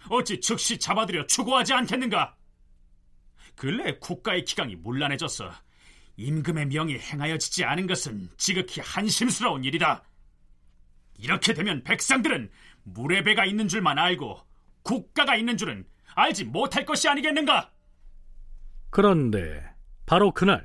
어찌 0.09 0.41
즉시 0.41 0.79
잡아들여 0.79 1.27
추구하지 1.27 1.75
않겠는가? 1.75 2.37
근래 3.55 3.99
국가의 3.99 4.45
기강이 4.45 4.77
문란해졌어 4.77 5.53
임금의 6.17 6.67
명이 6.67 6.99
행하여지지 6.99 7.65
않은 7.65 7.87
것은 7.87 8.29
지극히 8.37 8.81
한심스러운 8.81 9.65
일이다. 9.65 10.05
이렇게 11.19 11.55
되면 11.55 11.83
백성들은 11.83 12.51
물의 12.85 13.25
배가 13.25 13.45
있는 13.45 13.69
줄만 13.69 13.99
알고 13.99 14.41
국가가 14.83 15.37
있는 15.37 15.57
줄은 15.57 15.87
알지 16.15 16.45
못할 16.45 16.85
것이 16.85 17.09
아니겠는가? 17.09 17.73
그런데 18.91 19.65
바로 20.07 20.33
그날 20.33 20.65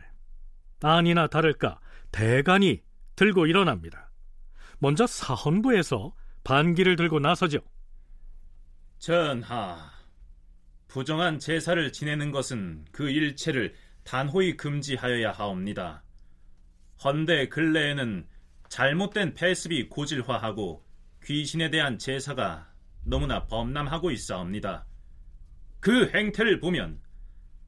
아니나 0.81 1.27
다를까 1.27 1.79
대간이 2.11 2.81
들고 3.15 3.47
일어납니다. 3.47 4.11
먼저 4.77 5.07
사헌부에서 5.07 6.13
반기를 6.43 6.95
들고 6.95 7.19
나서죠. 7.19 7.59
전하, 8.97 9.91
부정한 10.87 11.39
제사를 11.39 11.91
지내는 11.91 12.31
것은 12.31 12.85
그 12.91 13.09
일체를 13.09 13.73
단호히 14.09 14.57
금지하여야 14.57 15.33
하옵니다. 15.33 16.03
헌데 17.03 17.47
근래에는 17.47 18.27
잘못된 18.67 19.35
폐습이 19.35 19.87
고질화하고 19.87 20.83
귀신에 21.23 21.69
대한 21.69 21.99
제사가 21.99 22.73
너무나 23.05 23.45
범람하고 23.45 24.09
있사옵니다. 24.09 24.87
그 25.79 26.09
행태를 26.09 26.59
보면 26.59 26.99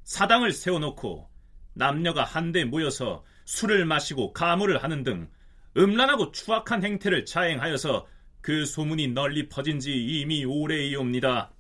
사당을 0.04 0.52
세워놓고 0.52 1.30
남녀가 1.76 2.24
한데 2.24 2.66
모여서 2.66 3.24
술을 3.46 3.86
마시고 3.86 4.34
가물을 4.34 4.82
하는 4.82 5.04
등 5.04 5.30
음란하고 5.78 6.32
추악한 6.32 6.84
행태를 6.84 7.26
자행하여서 7.26 8.08
그 8.42 8.66
소문이 8.66 9.10
널리 9.10 9.48
퍼진 9.48 9.80
지 9.80 9.94
이미 9.94 10.44
오래이옵니다. 10.44 11.54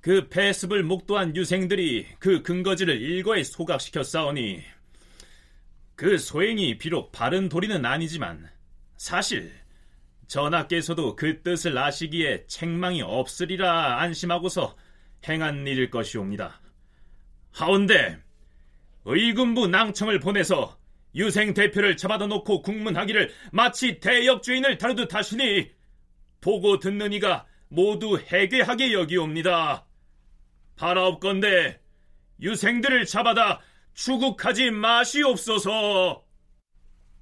그 0.00 0.28
폐습을 0.28 0.84
목도한 0.84 1.34
유생들이 1.34 2.06
그 2.18 2.42
근거지를 2.42 3.00
일거에 3.00 3.42
소각시켜 3.42 4.02
싸우니 4.02 4.62
그 5.96 6.18
소행이 6.18 6.78
비록 6.78 7.10
바른 7.10 7.48
도리는 7.48 7.84
아니지만 7.84 8.48
사실 8.96 9.52
전하께서도 10.28 11.16
그 11.16 11.42
뜻을 11.42 11.76
아시기에 11.76 12.46
책망이 12.46 13.02
없으리라 13.02 14.00
안심하고서 14.00 14.76
행한 15.28 15.66
일일 15.66 15.90
것이옵니다. 15.90 16.60
하운데 17.50 18.18
의군부 19.04 19.66
낭청을 19.66 20.20
보내서 20.20 20.78
유생 21.14 21.54
대표를 21.54 21.96
잡아다 21.96 22.26
놓고 22.26 22.62
국문하기를 22.62 23.32
마치 23.50 23.98
대역주인을 23.98 24.78
다루듯 24.78 25.14
하시니 25.14 25.70
보고 26.40 26.78
듣는 26.78 27.12
이가 27.14 27.46
모두 27.68 28.18
해괴하게 28.18 28.92
여기옵니다. 28.92 29.87
바라옵건대 30.78 31.80
유생들을 32.40 33.04
잡아다 33.06 33.60
추국하지 33.94 34.70
마시옵소서. 34.70 36.24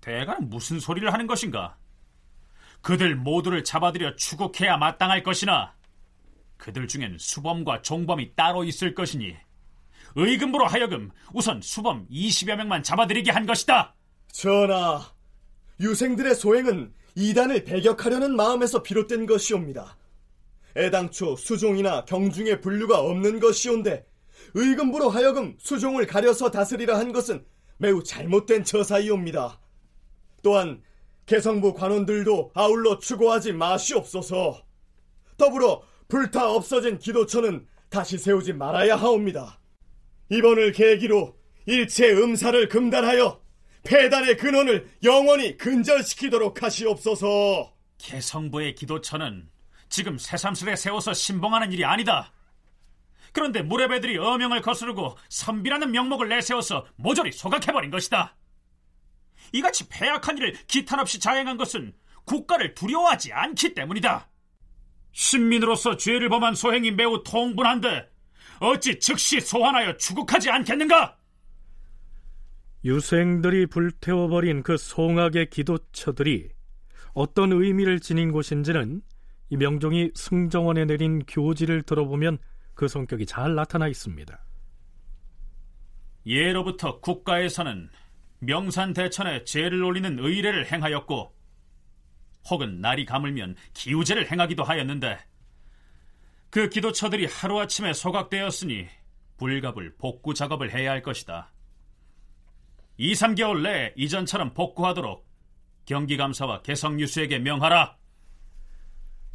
대가는 0.00 0.48
무슨 0.48 0.78
소리를 0.78 1.10
하는 1.12 1.26
것인가? 1.26 1.76
그들 2.82 3.16
모두를 3.16 3.64
잡아들여 3.64 4.14
추국해야 4.16 4.76
마땅할 4.76 5.22
것이나 5.22 5.74
그들 6.58 6.86
중엔 6.86 7.16
수범과 7.18 7.82
종범이 7.82 8.36
따로 8.36 8.62
있을 8.62 8.94
것이니 8.94 9.34
의금부로 10.14 10.66
하여금 10.66 11.10
우선 11.32 11.60
수범 11.60 12.06
20여 12.08 12.56
명만 12.56 12.82
잡아들이게 12.82 13.30
한 13.30 13.46
것이다. 13.46 13.94
전하, 14.30 15.02
유생들의 15.80 16.34
소행은 16.34 16.92
이단을 17.14 17.64
배격하려는 17.64 18.36
마음에서 18.36 18.82
비롯된 18.82 19.26
것이옵니다. 19.26 19.96
애당초 20.76 21.36
수종이나 21.36 22.04
경중의 22.04 22.60
분류가 22.60 23.00
없는 23.00 23.40
것이온데 23.40 24.06
의금부로 24.54 25.08
하여금 25.08 25.56
수종을 25.58 26.06
가려서 26.06 26.50
다스리라 26.50 26.98
한 26.98 27.12
것은 27.12 27.44
매우 27.78 28.02
잘못된 28.02 28.64
처사이옵니다. 28.64 29.60
또한 30.42 30.82
개성부 31.26 31.74
관원들도 31.74 32.52
아울러 32.54 32.98
추고하지 32.98 33.52
마시옵소서. 33.52 34.62
더불어 35.36 35.82
불타 36.08 36.50
없어진 36.50 36.98
기도처는 36.98 37.66
다시 37.88 38.18
세우지 38.18 38.52
말아야 38.52 38.96
하옵니다. 38.96 39.60
이번을 40.30 40.72
계기로 40.72 41.36
일체 41.66 42.12
음사를 42.12 42.68
금단하여 42.68 43.40
폐단의 43.84 44.36
근원을 44.36 44.88
영원히 45.04 45.56
근절시키도록 45.56 46.62
하시옵소서. 46.62 47.72
개성부의 47.98 48.74
기도처는 48.74 49.48
지금 49.88 50.18
새삼스레 50.18 50.76
세워서 50.76 51.14
신봉하는 51.14 51.72
일이 51.72 51.84
아니다. 51.84 52.32
그런데 53.32 53.62
무례배들이 53.62 54.18
어명을 54.18 54.62
거스르고 54.62 55.16
선비라는 55.28 55.90
명목을 55.92 56.28
내세워서 56.28 56.86
모조리 56.96 57.32
소각해버린 57.32 57.90
것이다. 57.90 58.34
이같이 59.52 59.88
폐악한 59.88 60.38
일을 60.38 60.54
기탄 60.66 61.00
없이 61.00 61.20
자행한 61.20 61.56
것은 61.56 61.94
국가를 62.24 62.74
두려워하지 62.74 63.32
않기 63.32 63.74
때문이다. 63.74 64.28
신민으로서 65.12 65.96
죄를 65.96 66.28
범한 66.28 66.54
소행이 66.54 66.90
매우 66.92 67.22
통분한데 67.22 68.08
어찌 68.60 68.98
즉시 68.98 69.40
소환하여 69.40 69.96
추국하지 69.96 70.50
않겠는가? 70.50 71.16
유생들이 72.84 73.66
불태워버린 73.66 74.62
그 74.62 74.76
송악의 74.76 75.50
기도처들이 75.50 76.50
어떤 77.14 77.52
의미를 77.52 78.00
지닌 78.00 78.30
곳인지는 78.30 79.02
이 79.48 79.56
명종이 79.56 80.10
승정원에 80.14 80.84
내린 80.84 81.24
교지를 81.26 81.82
들어보면 81.82 82.38
그 82.74 82.88
성격이 82.88 83.26
잘 83.26 83.54
나타나 83.54 83.88
있습니다. 83.88 84.38
예로부터 86.26 87.00
국가에서는 87.00 87.88
명산 88.40 88.92
대천에 88.92 89.44
죄를 89.44 89.82
올리는 89.82 90.18
의례를 90.18 90.70
행하였고 90.70 91.34
혹은 92.50 92.80
날이 92.80 93.04
가물면 93.04 93.56
기우제를 93.74 94.30
행하기도 94.30 94.62
하였는데 94.62 95.18
그 96.50 96.68
기도처들이 96.68 97.26
하루아침에 97.26 97.92
소각되었으니 97.92 98.86
불갑을 99.36 99.96
복구 99.98 100.34
작업을 100.34 100.72
해야 100.72 100.90
할 100.90 101.02
것이다. 101.02 101.52
2, 102.98 103.12
3개월 103.12 103.62
내에 103.62 103.92
이전처럼 103.96 104.54
복구하도록 104.54 105.26
경기감사와 105.84 106.62
개성유수에게 106.62 107.40
명하라. 107.40 107.96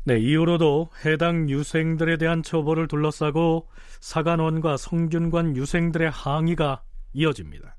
네, 0.04 0.18
이후로도 0.18 0.90
해당 1.06 1.48
유생들에 1.48 2.18
대한 2.18 2.42
처벌을 2.42 2.88
둘러싸고 2.88 3.70
사관원과 4.00 4.78
성균관 4.78 5.56
유생들의 5.56 6.10
항의가 6.10 6.82
이어집니다. 7.14 7.78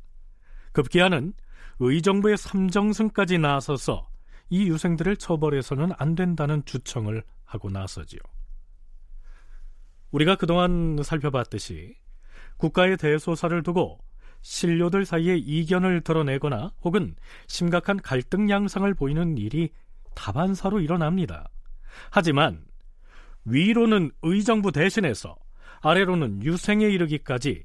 급기야는 0.70 1.32
의정부의 1.80 2.36
삼정승까지 2.36 3.38
나서서 3.38 4.08
이 4.50 4.68
유생들을 4.68 5.16
처벌해서는 5.16 5.90
안 5.98 6.14
된다는 6.14 6.64
주청을 6.64 7.24
하고 7.44 7.70
나서지요. 7.70 8.20
우리가 10.12 10.36
그동안 10.36 10.98
살펴봤듯이 11.02 11.96
국가의 12.56 12.98
대소사를 12.98 13.60
두고 13.64 13.98
신료들 14.42 15.06
사이에 15.06 15.36
이견을 15.38 16.02
드러내거나 16.02 16.72
혹은 16.82 17.16
심각한 17.48 17.96
갈등 17.96 18.48
양상을 18.48 18.92
보이는 18.94 19.36
일이 19.38 19.70
다반사로 20.14 20.80
일어납니다. 20.80 21.48
하지만 22.10 22.64
위로는 23.44 24.10
의정부 24.22 24.72
대신해서 24.72 25.36
아래로는 25.80 26.42
유생에 26.42 26.86
이르기까지 26.86 27.64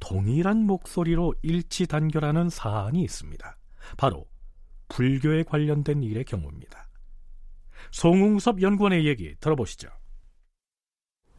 동일한 0.00 0.66
목소리로 0.66 1.34
일치 1.42 1.86
단결하는 1.86 2.48
사안이 2.48 3.02
있습니다. 3.02 3.56
바로 3.96 4.26
불교에 4.88 5.44
관련된 5.44 6.02
일의 6.02 6.24
경우입니다. 6.24 6.86
송웅섭 7.90 8.62
연구원의 8.62 9.06
얘기 9.06 9.34
들어보시죠. 9.40 9.88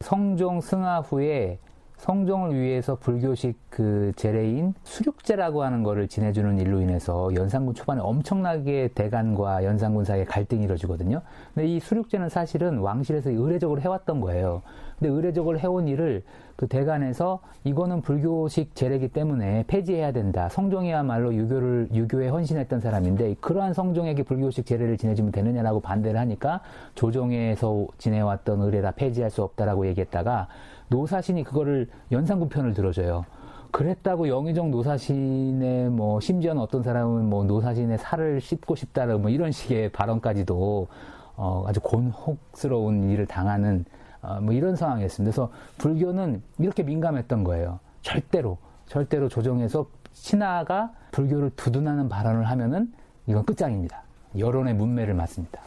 성종 0.00 0.60
승하 0.60 1.00
후에 1.00 1.58
성종을 1.96 2.54
위해서 2.54 2.94
불교식 2.96 3.56
그 3.70 4.12
제례인 4.16 4.74
수륙제라고 4.84 5.62
하는 5.62 5.82
것을 5.82 6.08
지내주는 6.08 6.58
일로 6.58 6.80
인해서 6.80 7.34
연산군 7.34 7.74
초반에 7.74 8.00
엄청나게 8.00 8.90
대간과 8.94 9.64
연산군 9.64 10.04
사이에 10.04 10.24
갈등이 10.24 10.64
이루어지거든요. 10.64 11.22
근데 11.54 11.68
이 11.68 11.80
수륙제는 11.80 12.28
사실은 12.28 12.78
왕실에서 12.78 13.30
의례적으로 13.30 13.80
해왔던 13.80 14.20
거예요. 14.20 14.62
근데 14.98 15.12
의례적으로 15.12 15.58
해온 15.58 15.88
일을 15.88 16.22
그 16.56 16.66
대간에서 16.68 17.40
이거는 17.64 18.00
불교식 18.00 18.74
제례기 18.74 19.08
때문에 19.08 19.64
폐지해야 19.66 20.12
된다. 20.12 20.48
성종이야말로 20.48 21.34
유교를 21.34 21.88
유교에 21.92 22.28
헌신했던 22.28 22.80
사람인데 22.80 23.36
그러한 23.40 23.74
성종에게 23.74 24.22
불교식 24.22 24.64
제례를 24.64 24.96
지내주면 24.96 25.32
되느냐라고 25.32 25.80
반대를 25.80 26.18
하니까 26.20 26.60
조정에서 26.94 27.86
지내왔던 27.98 28.62
의례라 28.62 28.92
폐지할 28.92 29.30
수 29.30 29.42
없다라고 29.42 29.86
얘기했다가 29.88 30.48
노사신이 30.88 31.44
그거를 31.44 31.88
연산군 32.12 32.48
편을 32.48 32.74
들어줘요. 32.74 33.24
그랬다고 33.70 34.28
영의정 34.28 34.70
노사신의 34.70 35.90
뭐 35.90 36.20
심지어는 36.20 36.62
어떤 36.62 36.82
사람은 36.82 37.28
뭐 37.28 37.44
노사신의 37.44 37.98
살을 37.98 38.40
씹고 38.40 38.74
싶다라 38.74 39.18
뭐 39.18 39.30
이런 39.30 39.52
식의 39.52 39.90
발언까지도 39.90 40.88
어 41.36 41.64
아주 41.66 41.80
곤혹스러운 41.80 43.10
일을 43.10 43.26
당하는 43.26 43.84
어 44.22 44.40
뭐 44.40 44.54
이런 44.54 44.74
상황이었습니다. 44.76 45.30
그래서 45.30 45.52
불교는 45.78 46.42
이렇게 46.58 46.82
민감했던 46.82 47.44
거예요. 47.44 47.78
절대로 48.02 48.58
절대로 48.86 49.28
조정에서 49.28 49.86
신하가 50.12 50.92
불교를 51.10 51.50
두둔하는 51.56 52.08
발언을 52.08 52.44
하면은 52.44 52.92
이건 53.26 53.44
끝장입니다. 53.44 54.02
여론의 54.38 54.74
문매를 54.74 55.14
맞습니다. 55.14 55.60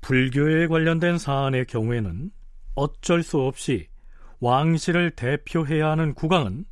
불교에 0.00 0.66
관련된 0.68 1.18
사안의 1.18 1.66
경우에는 1.66 2.30
어쩔 2.74 3.22
수 3.22 3.40
없이 3.40 3.88
왕실을 4.40 5.12
대표해야 5.12 5.90
하는 5.90 6.14
국왕은 6.14 6.64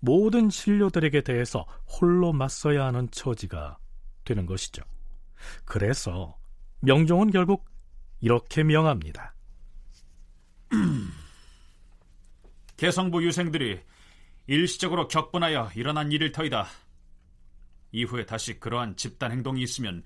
모든 0.00 0.50
신료들에게 0.50 1.22
대해서 1.22 1.66
홀로 1.86 2.32
맞서야 2.32 2.84
하는 2.84 3.10
처지가 3.10 3.78
되는 4.24 4.46
것이죠. 4.46 4.82
그래서 5.64 6.38
명종은 6.80 7.30
결국 7.30 7.64
이렇게 8.20 8.62
명합니다. 8.62 9.34
개성부 12.76 13.24
유생들이 13.24 13.80
일시적으로 14.46 15.08
격분하여 15.08 15.70
일어난 15.74 16.12
일일 16.12 16.32
터이다. 16.32 16.66
이후에 17.92 18.26
다시 18.26 18.60
그러한 18.60 18.96
집단 18.96 19.32
행동이 19.32 19.62
있으면 19.62 20.04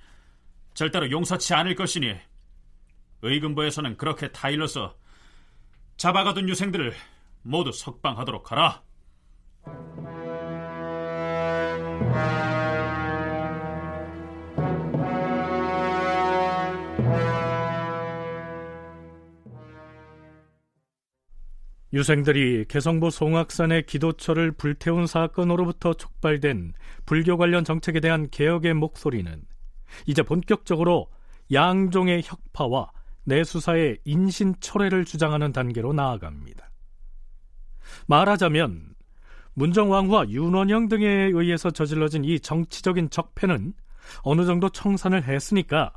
절대로 0.75 1.11
용서치 1.11 1.55
않을 1.55 1.75
것이니 1.75 2.15
의금부에서는 3.23 3.97
그렇게 3.97 4.31
타일러서 4.31 4.97
잡아가둔 6.01 6.49
유생들을 6.49 6.95
모두 7.43 7.73
석방하도록 7.73 8.51
하라. 8.51 8.83
유생들이 21.93 22.65
개성부 22.69 23.11
송악산의 23.11 23.85
기도처를 23.85 24.53
불태운 24.53 25.07
사건으로부터 25.07 25.93
촉발된 25.93 26.73
불교 27.05 27.37
관련 27.37 27.63
정책에 27.63 28.01
대한 28.01 28.31
개혁의 28.31 28.73
목소리는 28.73 29.45
이제 30.07 30.23
본격적으로 30.23 31.11
양종의 31.53 32.23
혁파와 32.25 32.91
내 33.25 33.45
수사의 33.45 33.99
인신 34.05 34.55
철회를 34.61 35.05
주장하는 35.05 35.53
단계로 35.53 35.93
나아갑니다. 35.93 36.71
말하자면 38.07 38.95
문정왕후와 39.55 40.29
윤원영 40.29 40.89
등에 40.89 41.07
의해서 41.33 41.71
저질러진 41.71 42.25
이 42.25 42.41
정치적인 42.41 43.11
적폐는 43.11 43.75
어느 44.23 44.45
정도 44.47 44.69
청산을 44.69 45.25
했으니까 45.25 45.93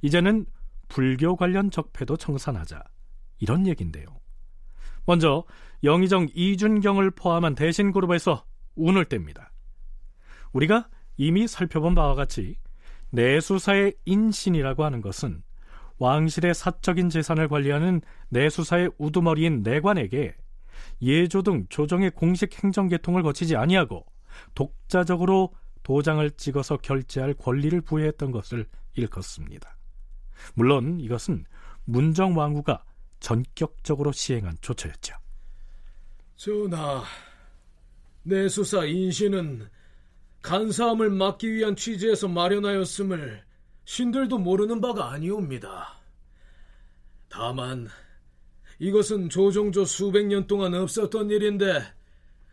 이제는 0.00 0.46
불교 0.88 1.36
관련 1.36 1.70
적폐도 1.70 2.16
청산하자 2.16 2.82
이런 3.38 3.66
얘긴데요. 3.66 4.06
먼저 5.04 5.44
영의정 5.82 6.28
이준경을 6.32 7.10
포함한 7.12 7.54
대신 7.54 7.92
그룹에서 7.92 8.44
운을 8.76 9.06
뗍니다. 9.06 9.48
우리가 10.52 10.88
이미 11.16 11.48
살펴본 11.48 11.94
바와 11.94 12.14
같이 12.14 12.56
내수사의 13.10 13.94
인신이라고 14.04 14.84
하는 14.84 15.00
것은 15.00 15.42
왕실의 16.02 16.52
사적인 16.52 17.10
재산을 17.10 17.46
관리하는 17.46 18.00
내수사의 18.30 18.90
우두머리인 18.98 19.62
내관에게 19.62 20.34
예조 21.00 21.42
등 21.42 21.66
조정의 21.68 22.10
공식 22.10 22.52
행정 22.62 22.88
계통을 22.88 23.22
거치지 23.22 23.54
아니하고 23.54 24.04
독자적으로 24.54 25.54
도장을 25.84 26.28
찍어서 26.32 26.78
결제할 26.78 27.34
권리를 27.34 27.80
부여했던 27.82 28.32
것을 28.32 28.66
일컫습니다. 28.94 29.76
물론 30.54 30.98
이것은 30.98 31.44
문정 31.84 32.36
왕후가 32.36 32.82
전격적으로 33.20 34.10
시행한 34.10 34.56
조처였죠. 34.60 35.14
전하, 36.34 37.04
내수사 38.24 38.84
인신은 38.86 39.68
간사함을 40.42 41.10
막기 41.10 41.52
위한 41.52 41.76
취지에서 41.76 42.26
마련하였음을 42.26 43.51
신들도 43.84 44.38
모르는 44.38 44.80
바가 44.80 45.10
아니옵니다. 45.10 46.00
다만 47.28 47.88
이것은 48.78 49.28
조종조 49.28 49.84
수백 49.84 50.26
년 50.26 50.46
동안 50.46 50.74
없었던 50.74 51.30
일인데 51.30 51.82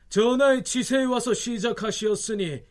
전하의 0.09 0.63
치세에 0.63 1.03
와서 1.03 1.33
시작하시었으니 1.33 2.63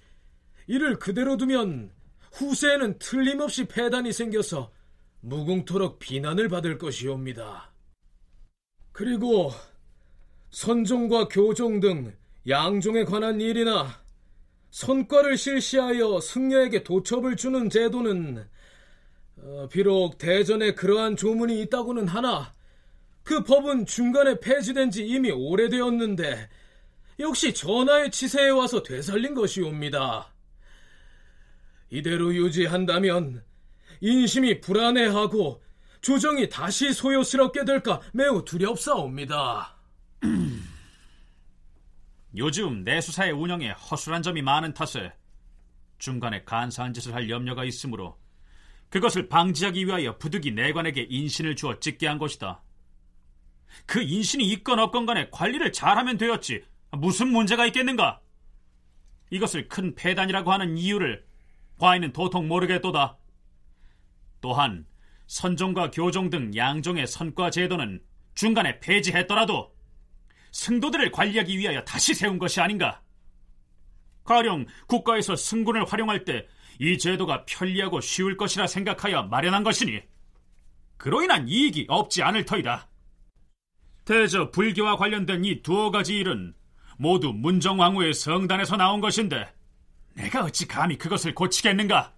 이를 0.67 0.99
그대로 0.99 1.37
두면 1.37 1.93
후세에는 2.33 2.99
틀림없이 2.99 3.67
폐단이 3.67 4.13
생겨서 4.13 4.73
무궁토록 5.21 5.99
비난을 5.99 6.49
받을 6.49 6.79
것이옵니다. 6.79 7.73
그리고 8.93 9.53
선종과 10.51 11.29
교종 11.29 11.81
등 11.81 12.17
양종에 12.49 13.05
관한 13.05 13.41
일이나 13.41 14.01
선과를 14.71 15.37
실시하여 15.37 16.21
승려에게 16.21 16.85
도첩을 16.85 17.37
주는 17.37 17.71
제도는 17.71 18.47
어, 19.41 19.69
비록 19.71 20.19
대전에 20.19 20.75
그러한 20.75 21.17
조문이 21.17 21.61
있다고는 21.63 22.09
하나 22.09 22.55
그 23.23 23.45
법은 23.45 23.87
중간에 23.87 24.41
폐지된 24.41 24.91
지 24.91 25.07
이미 25.07 25.31
오래되었는데 25.31 26.49
역시 27.21 27.53
전하의 27.53 28.11
치세에 28.11 28.49
와서 28.51 28.83
되살린 28.83 29.35
것이옵니다. 29.35 30.33
이대로 31.91 32.35
유지한다면 32.35 33.43
인심이 34.01 34.61
불안해하고 34.61 35.63
조정이 36.01 36.49
다시 36.49 36.93
소요스럽게 36.93 37.65
될까 37.65 38.01
매우 38.13 38.45
두렵사옵니다. 38.45 39.78
요즘 42.39 42.85
내수사의 42.85 43.33
운영에 43.33 43.71
허술한 43.71 44.23
점이 44.23 44.43
많은 44.43 44.73
탓에 44.73 45.13
중간에 45.99 46.45
간사한 46.45 46.95
짓을 46.95 47.13
할 47.13 47.29
염려가 47.29 47.65
있으므로 47.65 48.17
그것을 48.91 49.29
방지하기 49.29 49.87
위하여 49.87 50.17
부득이 50.19 50.53
내관에게 50.53 51.07
인신을 51.11 51.57
주어 51.57 51.79
찍게 51.81 52.07
한 52.07 52.17
것이다. 52.19 52.63
그 53.87 54.01
인신이 54.01 54.45
있건 54.53 54.79
없건 54.79 55.05
간에 55.05 55.29
관리를 55.31 55.73
잘하면 55.73 56.17
되었지 56.17 56.65
무슨 56.93 57.29
문제가 57.29 57.67
있겠는가? 57.67 58.21
이것을 59.31 59.69
큰 59.69 59.95
폐단이라고 59.95 60.53
하는 60.53 60.79
이유를 60.79 61.27
과인은 61.79 62.13
도통 62.13 62.49
모르겠도다. 62.49 63.19
또한 64.41 64.87
선종과 65.27 65.91
교종 65.91 66.31
등 66.31 66.55
양종의 66.55 67.07
선과 67.09 67.51
제도는 67.51 68.03
중간에 68.35 68.79
폐지했더라도 68.81 69.77
승도들을 70.53 71.11
관리하기 71.11 71.59
위하여 71.59 71.85
다시 71.85 72.15
세운 72.15 72.39
것이 72.39 72.61
아닌가? 72.61 73.01
가령 74.25 74.67
국가에서 74.87 75.37
승군을 75.37 75.85
활용할 75.85 76.25
때 76.25 76.47
이 76.79 76.97
제도가 76.97 77.45
편리하고 77.45 78.01
쉬울 78.01 78.37
것이라 78.37 78.67
생각하여 78.67 79.25
마련한 79.25 79.65
것이니 79.65 80.01
그로 80.97 81.23
인한 81.23 81.49
이익이 81.49 81.87
없지 81.89 82.23
않을 82.23 82.45
터이다. 82.45 82.89
대저 84.05 84.51
불교와 84.51 84.97
관련된 84.97 85.45
이 85.45 85.63
두어 85.63 85.91
가지 85.91 86.17
일은 86.17 86.55
모두 86.97 87.33
문정왕후의 87.33 88.15
성단에서 88.15 88.77
나온 88.77 89.01
것인데 89.01 89.53
내가 90.15 90.45
어찌 90.45 90.67
감히 90.67 90.97
그것을 90.97 91.35
고치겠는가? 91.35 92.15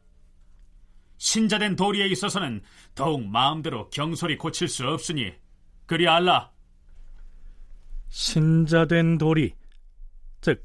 신자된 1.18 1.76
도리에 1.76 2.06
있어서는 2.06 2.62
더욱 2.94 3.26
마음대로 3.26 3.90
경솔히 3.90 4.36
고칠 4.38 4.68
수 4.68 4.88
없으니 4.88 5.34
그리 5.84 6.08
알라. 6.08 6.50
신자된 8.10 9.18
도리, 9.18 9.54
즉 10.40 10.64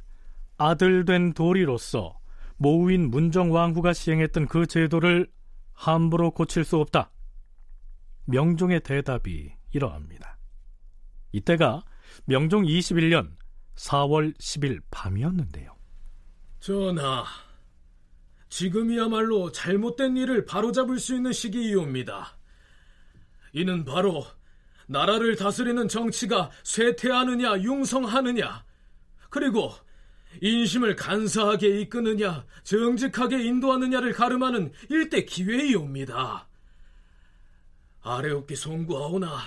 아들된 0.57 1.33
도리로서 1.33 2.19
모우인 2.57 3.09
문정왕후가 3.09 3.93
시행했던 3.93 4.47
그 4.47 4.65
제도를 4.65 5.27
함부로 5.73 6.31
고칠 6.31 6.63
수 6.63 6.77
없다. 6.77 7.11
명종의 8.25 8.81
대답이 8.81 9.53
이러합니다. 9.71 10.37
이때가 11.31 11.83
명종 12.25 12.63
21년 12.63 13.35
4월 13.75 14.35
10일 14.37 14.81
밤이었는데요. 14.89 15.75
전하, 16.59 17.25
지금이야말로 18.49 19.51
잘못된 19.51 20.17
일을 20.17 20.45
바로잡을 20.45 20.97
수 20.97 21.13
있는 21.13 21.33
시기이옵니다. 21.33 22.37
이는 23.53 23.85
바로 23.85 24.25
나라를 24.87 25.35
다스리는 25.35 25.87
정치가 25.87 26.51
쇠퇴하느냐 26.63 27.61
융성하느냐 27.61 28.63
그리고 29.29 29.73
인심을 30.41 30.95
간사하게 30.95 31.81
이끄느냐 31.81 32.45
정직하게 32.63 33.43
인도하느냐를 33.43 34.13
가름하는 34.13 34.71
일대 34.89 35.25
기회이옵니다. 35.25 36.47
아래옵기 38.01 38.55
송구하오나 38.55 39.39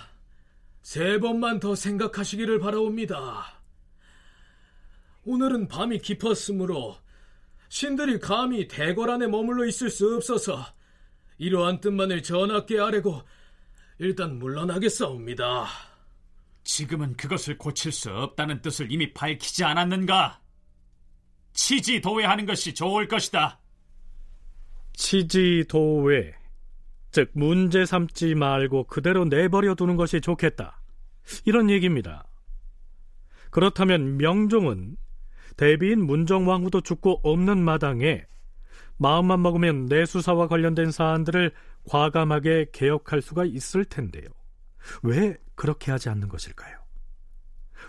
세 0.82 1.18
번만 1.20 1.60
더 1.60 1.74
생각하시기를 1.74 2.58
바라옵니다. 2.58 3.60
오늘은 5.24 5.68
밤이 5.68 5.98
깊었으므로 5.98 6.96
신들이 7.68 8.18
감히 8.18 8.66
대궐 8.66 9.10
안에 9.10 9.26
머물러 9.26 9.66
있을 9.66 9.90
수 9.90 10.16
없어서 10.16 10.64
이러한 11.36 11.80
뜻만을 11.80 12.22
전하께 12.22 12.80
아뢰고 12.80 13.22
일단 13.98 14.38
물러나겠사옵니다. 14.38 15.66
지금은 16.62 17.16
그것을 17.16 17.58
고칠 17.58 17.90
수 17.90 18.10
없다는 18.10 18.62
뜻을 18.62 18.92
이미 18.92 19.12
밝히지 19.12 19.64
않았는가? 19.64 20.40
치지도외하는 21.52 22.46
것이 22.46 22.74
좋을 22.74 23.08
것이다. 23.08 23.58
치지도외, 24.92 26.34
즉 27.10 27.30
문제 27.32 27.84
삼지 27.84 28.34
말고 28.36 28.84
그대로 28.84 29.24
내버려 29.24 29.74
두는 29.74 29.96
것이 29.96 30.20
좋겠다. 30.20 30.80
이런 31.44 31.68
얘기입니다. 31.70 32.24
그렇다면 33.50 34.16
명종은 34.18 34.96
대비인 35.56 36.06
문정왕후도 36.06 36.82
죽고 36.82 37.20
없는 37.24 37.58
마당에 37.58 38.24
마음만 38.98 39.42
먹으면 39.42 39.86
내수사와 39.86 40.46
관련된 40.46 40.92
사안들을 40.92 41.52
과감하게 41.84 42.66
개혁할 42.72 43.22
수가 43.22 43.44
있을 43.44 43.84
텐데요. 43.84 44.28
왜 45.02 45.36
그렇게 45.54 45.90
하지 45.90 46.08
않는 46.08 46.28
것일까요? 46.28 46.78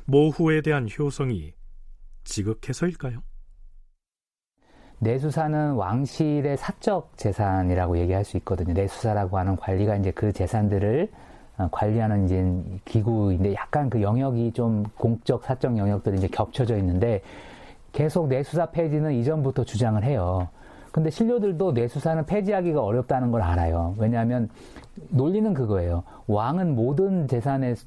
모후에 0.06 0.62
대한 0.62 0.88
효성이 0.88 1.54
지극해서일까요? 2.24 3.22
내수사는 5.00 5.74
왕실의 5.74 6.58
사적 6.58 7.18
재산이라고 7.18 7.98
얘기할 8.00 8.26
수 8.26 8.38
있거든요. 8.38 8.74
내수사라고 8.74 9.38
하는 9.38 9.56
관리가 9.56 9.96
이제 9.96 10.12
그 10.12 10.34
재산들을 10.34 11.10
어, 11.58 11.68
관리하는 11.72 12.26
이제 12.26 12.80
기구인데 12.86 13.54
약간 13.54 13.90
그 13.90 14.02
영역이 14.02 14.54
좀 14.54 14.84
공적 14.98 15.44
사적 15.44 15.78
영역들이 15.78 16.18
이제 16.18 16.28
겹쳐져 16.28 16.78
있는데 16.78 17.22
계속 17.92 18.28
내수사 18.28 18.68
폐지는 18.68 19.14
이전부터 19.14 19.64
주장을 19.64 20.02
해요. 20.04 20.50
근데 21.00 21.12
신료들도 21.12 21.72
내수사는 21.72 22.26
폐지하기가 22.26 22.84
어렵다는 22.84 23.32
걸 23.32 23.42
알아요. 23.42 23.96
왜냐하면 23.98 24.50
논리는 25.08 25.54
그거예요. 25.54 26.04
왕은 26.28 26.76
모든 26.76 27.26
재산의 27.26 27.78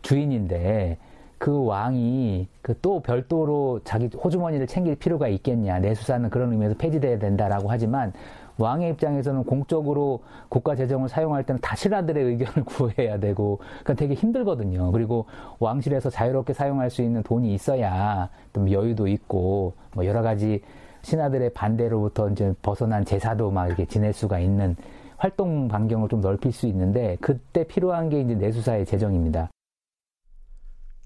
주인인데 0.00 0.96
그 1.36 1.66
왕이 1.66 2.48
그 2.62 2.74
또 2.80 3.00
별도로 3.00 3.80
자기 3.84 4.08
호주머니를 4.16 4.66
챙길 4.66 4.94
필요가 4.94 5.28
있겠냐. 5.28 5.78
내수사는 5.80 6.30
그런 6.30 6.50
의미에서 6.52 6.74
폐지돼야 6.78 7.18
된다라고 7.18 7.70
하지만 7.70 8.14
왕의 8.56 8.92
입장에서는 8.92 9.44
공적으로 9.44 10.20
국가 10.48 10.74
재정을 10.74 11.10
사용할 11.10 11.44
때는 11.44 11.60
다 11.60 11.76
신하들의 11.76 12.24
의견을 12.24 12.64
구해야 12.64 13.18
되고 13.18 13.58
그러니까 13.58 13.92
되게 13.92 14.14
힘들거든요. 14.14 14.90
그리고 14.92 15.26
왕실에서 15.58 16.08
자유롭게 16.08 16.54
사용할 16.54 16.88
수 16.88 17.02
있는 17.02 17.22
돈이 17.22 17.52
있어야 17.52 18.30
좀 18.54 18.72
여유도 18.72 19.06
있고 19.06 19.74
뭐 19.92 20.06
여러 20.06 20.22
가지 20.22 20.62
신하들의 21.08 21.54
반대로부터 21.54 22.28
이제 22.28 22.52
벗어난 22.60 23.02
제사도 23.02 23.50
막 23.50 23.66
이렇게 23.66 23.86
지낼 23.86 24.12
수가 24.12 24.40
있는 24.40 24.76
활동 25.16 25.66
반경을 25.66 26.10
좀 26.10 26.20
넓힐 26.20 26.52
수 26.52 26.66
있는데 26.66 27.16
그때 27.20 27.66
필요한 27.66 28.10
게 28.10 28.20
이제 28.20 28.34
내수사의 28.34 28.84
재정입니다. 28.84 29.50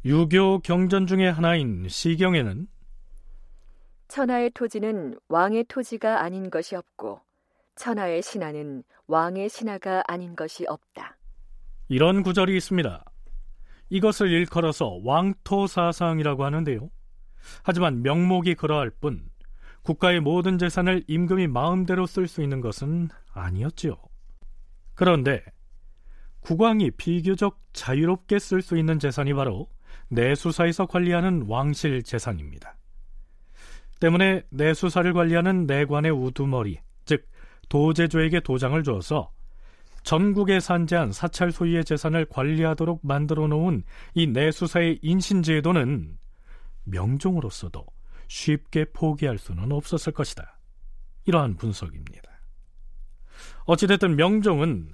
유교 0.05 0.59
경전 0.59 1.07
중의 1.07 1.33
하나인 1.33 1.87
시경에는 1.89 2.67
천하의 4.09 4.51
토지는 4.51 5.17
왕의 5.29 5.67
토지가 5.69 6.23
아닌 6.23 6.51
것이 6.51 6.75
없고 6.75 7.21
천하의 7.77 8.23
신하는 8.23 8.83
왕의 9.07 9.49
신하가 9.49 10.03
아닌 10.09 10.35
것이 10.35 10.67
없다. 10.67 11.17
이런 11.89 12.25
구절이 12.25 12.57
있습니다. 12.57 13.05
이것을 13.91 14.33
일컬어서 14.33 14.99
왕토 15.05 15.69
사상이라고 15.69 16.45
하는데요. 16.45 16.91
하지만 17.63 18.03
명목이 18.03 18.57
그러할 18.57 18.91
뿐 18.91 19.32
국가의 19.83 20.21
모든 20.21 20.59
재산을 20.59 21.03
임금이 21.07 21.49
마음대로 21.49 22.07
쓸 22.07 22.29
수 22.29 22.43
있는 22.43 22.61
것은 22.61 23.09
아니었지요. 23.33 23.97
그런데 24.95 25.43
국왕이 26.41 26.93
비교적 26.93 27.61
자유롭게 27.73 28.39
쓸 28.39 28.63
수 28.63 28.77
있는 28.77 28.99
재산이 28.99 29.35
바로 29.35 29.69
내수사에서 30.09 30.87
관리하는 30.87 31.47
왕실 31.47 32.03
재산입니다. 32.03 32.77
때문에 34.01 34.43
내수사를 34.51 35.13
관리하는 35.13 35.67
내관의 35.67 36.11
우두머리, 36.11 36.81
즉 37.05 37.29
도제조에게 37.69 38.41
도장을 38.41 38.83
주어서 38.83 39.31
전국에 40.03 40.59
산재한 40.59 41.13
사찰 41.13 41.53
소유의 41.53 41.85
재산을 41.85 42.25
관리하도록 42.25 43.01
만들어 43.07 43.47
놓은 43.47 43.85
이 44.15 44.27
내수사의 44.27 44.99
인신제도는 45.03 46.19
명종으로서도 46.85 47.87
쉽게 48.33 48.87
포기할 48.87 49.37
수는 49.37 49.73
없었을 49.73 50.13
것이다. 50.13 50.59
이러한 51.27 51.57
분석입니다. 51.57 52.31
어찌됐든 53.67 54.17
명종은 54.17 54.93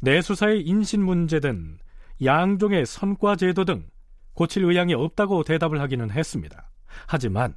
내수사의 0.00 0.62
인신 0.62 1.04
문제든 1.04 1.78
양종의 2.22 2.84
선과 2.86 3.36
제도 3.36 3.64
등 3.64 3.86
고칠 4.34 4.64
의향이 4.64 4.94
없다고 4.94 5.44
대답을 5.44 5.80
하기는 5.80 6.10
했습니다. 6.10 6.70
하지만 7.06 7.54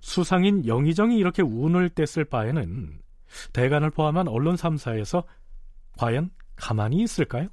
수상인 0.00 0.66
영의정이 0.66 1.16
이렇게 1.16 1.42
운을 1.42 1.90
뗐을 1.90 2.28
바에는 2.28 3.00
대간을 3.52 3.90
포함한 3.90 4.26
언론 4.28 4.56
3사에서 4.56 5.24
과연 5.96 6.30
가만히 6.56 7.02
있을까요? 7.02 7.48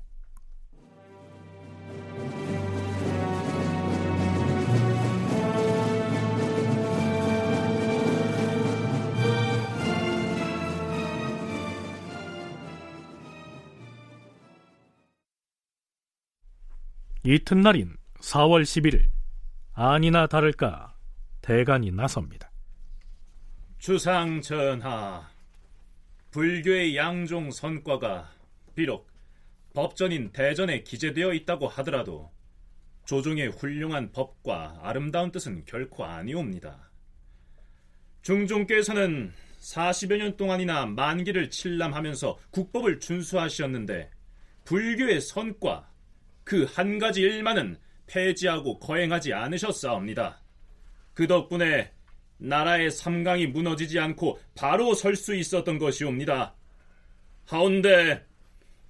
이튿날인 17.23 17.95
4월 18.19 18.63
11일 18.63 19.05
아니나 19.73 20.25
다를까 20.25 20.95
대간이 21.41 21.91
나섭니다. 21.91 22.51
주상 23.77 24.41
전하, 24.41 25.29
불교의 26.31 26.95
양종 26.97 27.51
선과가 27.51 28.31
비록 28.73 29.07
법전인 29.75 30.31
대전에 30.31 30.81
기재되어 30.81 31.34
있다고 31.34 31.67
하더라도 31.67 32.31
조종의 33.05 33.49
훌륭한 33.49 34.12
법과 34.12 34.79
아름다운 34.81 35.31
뜻은 35.31 35.65
결코 35.65 36.05
아니옵니다. 36.05 36.89
중종께서는 38.23 39.31
40여 39.60 40.17
년 40.17 40.38
동안이나 40.38 40.88
만기를 40.88 41.51
칠람하면서 41.51 42.39
국법을 42.49 42.99
준수하셨는데 42.99 44.10
불교의 44.65 45.21
선과 45.21 45.90
그 46.43 46.65
한 46.65 46.99
가지 46.99 47.21
일만은 47.21 47.77
폐지하고 48.08 48.80
거행하지 48.80 49.34
않으셨사옵니다. 49.34 50.41
그 51.13 51.27
덕분에 51.27 51.91
나라의 52.38 52.91
삼강이 52.91 53.47
무너지지 53.47 53.99
않고 53.99 54.39
바로 54.56 54.93
설 54.93 55.15
수 55.15 55.36
있었던 55.36 55.77
것이옵니다. 55.77 56.56
하운데 57.45 58.25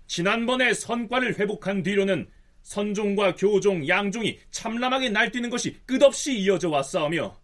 지난번에 0.07 0.73
선과를 0.73 1.39
회복한 1.39 1.83
뒤로는 1.83 2.29
선종과 2.63 3.35
교종, 3.35 3.87
양종이 3.87 4.39
참람하게 4.51 5.09
날뛰는 5.09 5.49
것이 5.49 5.77
끝없이 5.85 6.37
이어져 6.37 6.69
왔사오며 6.69 7.35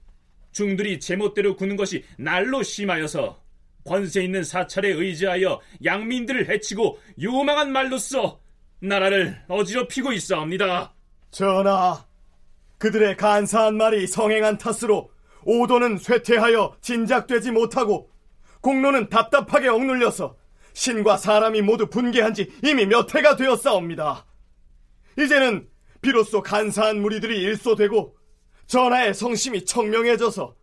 중들이 0.52 1.00
제멋대로 1.00 1.56
구는 1.56 1.76
것이 1.76 2.04
날로 2.18 2.64
심하여서 2.64 3.42
권세 3.84 4.24
있는 4.24 4.44
사찰에 4.44 4.90
의지하여 4.90 5.62
양민들을 5.84 6.50
해치고 6.50 7.00
요망한 7.22 7.72
말로써 7.72 8.40
나라를 8.80 9.42
어지럽히고 9.48 10.14
있사옵니다. 10.14 10.94
전하, 11.32 12.06
그들의 12.78 13.18
간사한 13.18 13.76
말이 13.76 14.08
성행한 14.08 14.58
탓으로 14.58 15.10
오도는 15.44 15.98
쇠퇴하여 15.98 16.78
진작되지 16.82 17.52
못하고 17.52 18.10
공로는 18.62 19.10
답답하게 19.10 19.70
억눌려서 19.70 20.36
신과 20.74 21.18
사람이 21.18 21.62
모두 21.62 21.88
분개한 21.88 22.34
지 22.34 22.52
이미 22.64 22.86
몇 22.86 23.14
해가 23.16 23.36
되었사옵니다. 23.36 24.26
이제는 25.18 25.68
비로소 26.02 26.44
간사한 26.44 27.02
무리들이 27.02 27.42
일소되고 27.42 28.16
전하의 28.68 29.14
성심이 29.14 29.66
청명해져서 29.66 30.56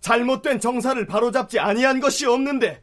잘못된 0.00 0.58
정사를 0.58 1.06
바로잡지 1.06 1.58
아니한 1.60 2.00
것이 2.00 2.26
없는데 2.26 2.82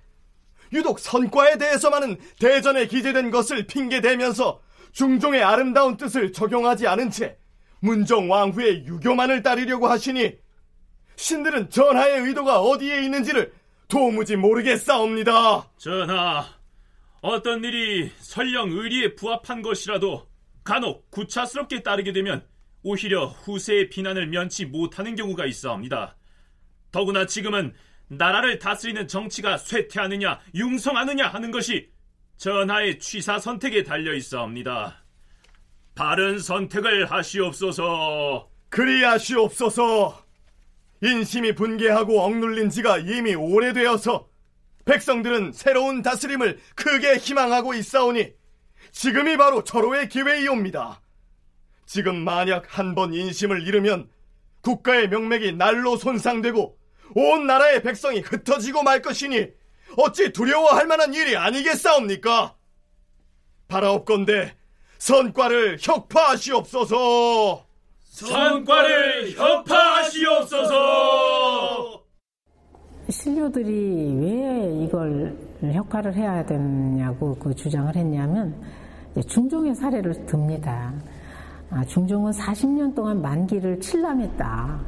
유독 0.71 0.99
선과에 0.99 1.57
대해서만은 1.57 2.17
대전에 2.39 2.87
기재된 2.87 3.31
것을 3.31 3.67
핑계대면서 3.67 4.61
중종의 4.97 5.43
아름다운 5.43 5.95
뜻을 5.95 6.33
적용하지 6.33 6.87
않은 6.87 7.11
채 7.11 7.37
문정 7.81 8.31
왕후의 8.31 8.87
유교만을 8.87 9.43
따르려고 9.43 9.87
하시니 9.87 10.35
신들은 11.15 11.69
전하의 11.69 12.21
의도가 12.21 12.61
어디에 12.61 13.03
있는지를 13.03 13.53
도무지 13.87 14.35
모르겠사옵니다. 14.35 15.69
전하, 15.77 16.47
어떤 17.21 17.63
일이 17.63 18.09
설령 18.17 18.71
의리에 18.71 19.13
부합한 19.13 19.61
것이라도 19.61 20.27
간혹 20.63 21.11
구차스럽게 21.11 21.83
따르게 21.83 22.11
되면 22.11 22.43
오히려 22.81 23.27
후세의 23.27 23.89
비난을 23.89 24.25
면치 24.29 24.65
못하는 24.65 25.15
경우가 25.15 25.45
있어옵니다. 25.45 26.17
더구나 26.91 27.27
지금은 27.27 27.75
나라를 28.07 28.57
다스리는 28.57 29.07
정치가 29.07 29.59
쇠퇴하느냐 29.59 30.39
융성하느냐 30.55 31.27
하는 31.27 31.51
것이 31.51 31.87
전하의 32.37 32.99
취사 32.99 33.39
선택에 33.39 33.83
달려 33.83 34.13
있어옵니다. 34.13 35.03
바른 35.95 36.39
선택을 36.39 37.09
하시옵소서. 37.09 38.49
그리하시옵소서. 38.69 40.23
인심이 41.01 41.53
분개하고 41.53 42.21
억눌린 42.21 42.69
지가 42.69 42.99
이미 42.99 43.35
오래되어서 43.35 44.27
백성들은 44.85 45.51
새로운 45.51 46.01
다스림을 46.01 46.59
크게 46.75 47.17
희망하고 47.17 47.73
있사오니 47.73 48.33
지금이 48.91 49.37
바로 49.37 49.63
절호의 49.63 50.09
기회이옵니다. 50.09 51.01
지금 51.85 52.23
만약 52.23 52.65
한 52.77 52.95
번 52.95 53.13
인심을 53.13 53.65
잃으면 53.67 54.09
국가의 54.61 55.09
명맥이 55.09 55.53
날로 55.53 55.97
손상되고 55.97 56.77
온 57.15 57.47
나라의 57.47 57.83
백성이 57.83 58.19
흩어지고 58.19 58.83
말 58.83 59.01
것이니 59.01 59.47
어찌 59.95 60.31
두려워할 60.31 60.87
만한 60.87 61.13
일이 61.13 61.37
아니겠사옵니까? 61.37 62.55
바라옵건대 63.67 64.55
선과를 64.97 65.77
혁파하시옵소서. 65.79 67.65
선과를 68.01 69.33
혁파하시옵소서. 69.37 70.67
신료들이 73.09 74.15
왜 74.19 74.83
이걸 74.83 75.37
혁파를 75.61 76.13
해야 76.15 76.45
되냐고 76.45 77.35
그 77.37 77.55
주장을 77.55 77.95
했냐면 77.95 78.61
중종의 79.27 79.75
사례를 79.75 80.25
듭니다. 80.25 80.93
아, 81.69 81.83
중종은 81.85 82.31
40년 82.31 82.95
동안 82.95 83.21
만기를 83.21 83.79
칠람했다. 83.79 84.79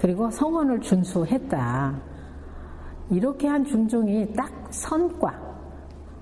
그리고 0.00 0.30
성원을 0.30 0.80
준수했다. 0.80 2.09
이렇게 3.10 3.48
한 3.48 3.64
중종이 3.64 4.32
딱 4.34 4.50
선과 4.70 5.50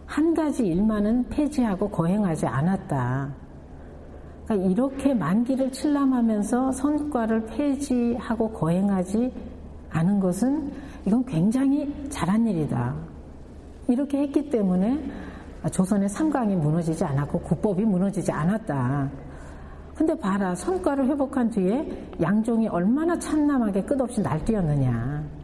한 0.07 0.35
가지 0.35 0.67
일만은 0.67 1.29
폐지하고 1.29 1.91
거행하지 1.91 2.47
않았다. 2.47 3.35
그러니까 4.47 4.71
이렇게 4.71 5.13
만기를 5.13 5.71
칠람하면서 5.71 6.73
선과를 6.73 7.47
폐지하고 7.47 8.51
거행하지 8.53 9.31
않은 9.91 10.21
것은 10.21 10.73
이건 11.05 11.25
굉장히 11.27 11.95
잘한 12.09 12.47
일이다. 12.47 12.95
이렇게 13.89 14.23
했기 14.23 14.49
때문에 14.49 14.99
조선의 15.71 16.09
삼강이 16.09 16.57
무너지지 16.57 17.05
않았고 17.05 17.41
국법이 17.41 17.85
무너지지 17.85 18.33
않았다. 18.33 19.11
근데 19.95 20.19
봐라 20.19 20.55
성과를 20.55 21.07
회복한 21.09 21.51
뒤에 21.51 22.13
양종이 22.21 22.69
얼마나 22.69 23.19
참남하게 23.19 23.83
끝없이 23.83 24.23
날뛰었느냐. 24.23 25.38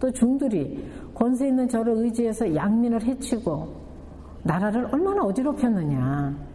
또 0.00 0.10
중들이 0.12 0.90
권세 1.14 1.46
있는 1.48 1.68
저를 1.68 1.92
의지해서 1.98 2.54
양민을 2.54 3.04
해치고 3.04 4.40
나라를 4.42 4.86
얼마나 4.86 5.22
어지럽혔느냐. 5.22 6.48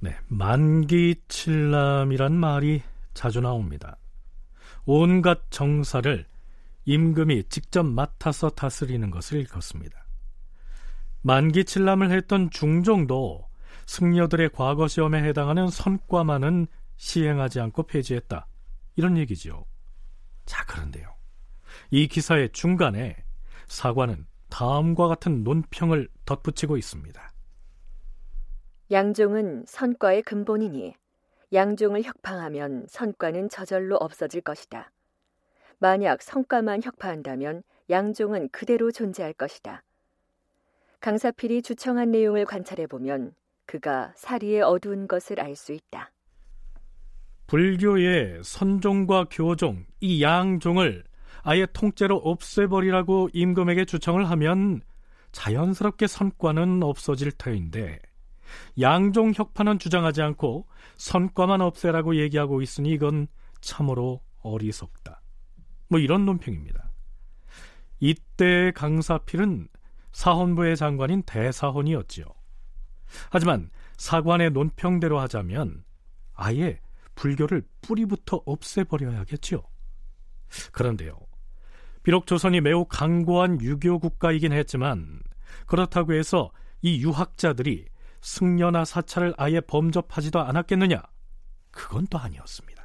네, 0.00 0.14
만기칠남이란 0.28 2.32
말이 2.32 2.82
자주 3.14 3.40
나옵니다. 3.40 3.96
온갖 4.86 5.40
정사를 5.50 6.24
임금이 6.84 7.44
직접 7.48 7.84
맡아서 7.84 8.50
다스리는 8.50 9.10
것을 9.10 9.40
일컫습니다. 9.40 10.04
만기칠남을 11.22 12.10
했던 12.10 12.50
중종도 12.50 13.48
승려들의 13.86 14.50
과거 14.54 14.88
시험에 14.88 15.22
해당하는 15.22 15.68
선과만은 15.68 16.66
시행하지 16.96 17.60
않고 17.60 17.84
폐지했다. 17.84 18.46
이런 18.96 19.16
얘기지요. 19.18 19.64
자, 20.46 20.64
그런데요. 20.64 21.19
이 21.90 22.06
기사의 22.06 22.50
중간에 22.52 23.16
사관은 23.66 24.26
다음과 24.48 25.08
같은 25.08 25.42
논평을 25.42 26.08
덧붙이고 26.24 26.76
있습니다. 26.76 27.32
양종은 28.90 29.64
선과의 29.66 30.22
근본이니 30.22 30.94
양종을 31.52 32.02
혁파하면 32.02 32.86
선과는 32.88 33.48
저절로 33.48 33.96
없어질 33.96 34.40
것이다. 34.40 34.92
만약 35.78 36.22
성과만 36.22 36.82
혁파한다면 36.82 37.62
양종은 37.88 38.50
그대로 38.50 38.92
존재할 38.92 39.32
것이다. 39.32 39.82
강사필이 41.00 41.62
주청한 41.62 42.10
내용을 42.10 42.44
관찰해 42.44 42.86
보면 42.86 43.34
그가 43.66 44.12
사리에 44.16 44.60
어두운 44.60 45.08
것을 45.08 45.40
알 45.40 45.56
수 45.56 45.72
있다. 45.72 46.12
불교의 47.46 48.44
선종과 48.44 49.26
교종, 49.30 49.84
이 49.98 50.22
양종을 50.22 51.04
아예 51.42 51.66
통째로 51.72 52.16
없애버리라고 52.16 53.30
임금에게 53.32 53.84
주청을 53.84 54.28
하면 54.30 54.82
자연스럽게 55.32 56.06
선과는 56.06 56.82
없어질 56.82 57.32
터인데 57.32 58.00
양종 58.80 59.32
혁파는 59.34 59.78
주장하지 59.78 60.22
않고 60.22 60.66
선과만 60.96 61.60
없애라고 61.60 62.16
얘기하고 62.16 62.62
있으니 62.62 62.90
이건 62.90 63.28
참으로 63.60 64.20
어리석다. 64.42 65.22
뭐 65.88 65.98
이런 65.98 66.24
논평입니다. 66.24 66.90
이때 68.00 68.72
강사필은 68.74 69.68
사헌부의 70.12 70.76
장관인 70.76 71.22
대사헌이었지요. 71.22 72.24
하지만 73.30 73.70
사관의 73.96 74.50
논평대로 74.50 75.18
하자면 75.20 75.84
아예 76.34 76.80
불교를 77.14 77.62
뿌리부터 77.82 78.42
없애버려야겠지요. 78.46 79.62
그런데요. 80.72 81.18
비록 82.02 82.26
조선이 82.26 82.60
매우 82.60 82.84
강고한 82.86 83.60
유교 83.60 83.98
국가이긴 83.98 84.52
했지만 84.52 85.20
그렇다고 85.66 86.14
해서 86.14 86.50
이 86.82 87.02
유학자들이 87.02 87.86
승려나 88.22 88.84
사찰을 88.84 89.34
아예 89.36 89.60
범접하지도 89.60 90.40
않았겠느냐? 90.40 91.02
그건 91.70 92.06
또 92.08 92.18
아니었습니다. 92.18 92.80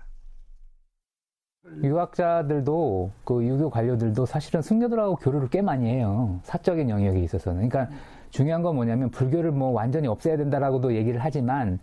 유학자들도 1.83 3.11
그 3.23 3.45
유교 3.45 3.69
관료들도 3.69 4.25
사실은 4.25 4.61
승려들하고 4.61 5.15
교류를 5.15 5.49
꽤 5.49 5.61
많이 5.61 5.89
해요. 5.89 6.39
사적인 6.43 6.89
영역에 6.89 7.19
있어서는. 7.19 7.67
그러니까 7.67 7.95
중요한 8.29 8.61
건 8.61 8.75
뭐냐면 8.75 9.09
불교를 9.09 9.51
뭐 9.51 9.71
완전히 9.71 10.07
없애야 10.07 10.37
된다라고도 10.37 10.93
얘기를 10.95 11.19
하지만 11.23 11.79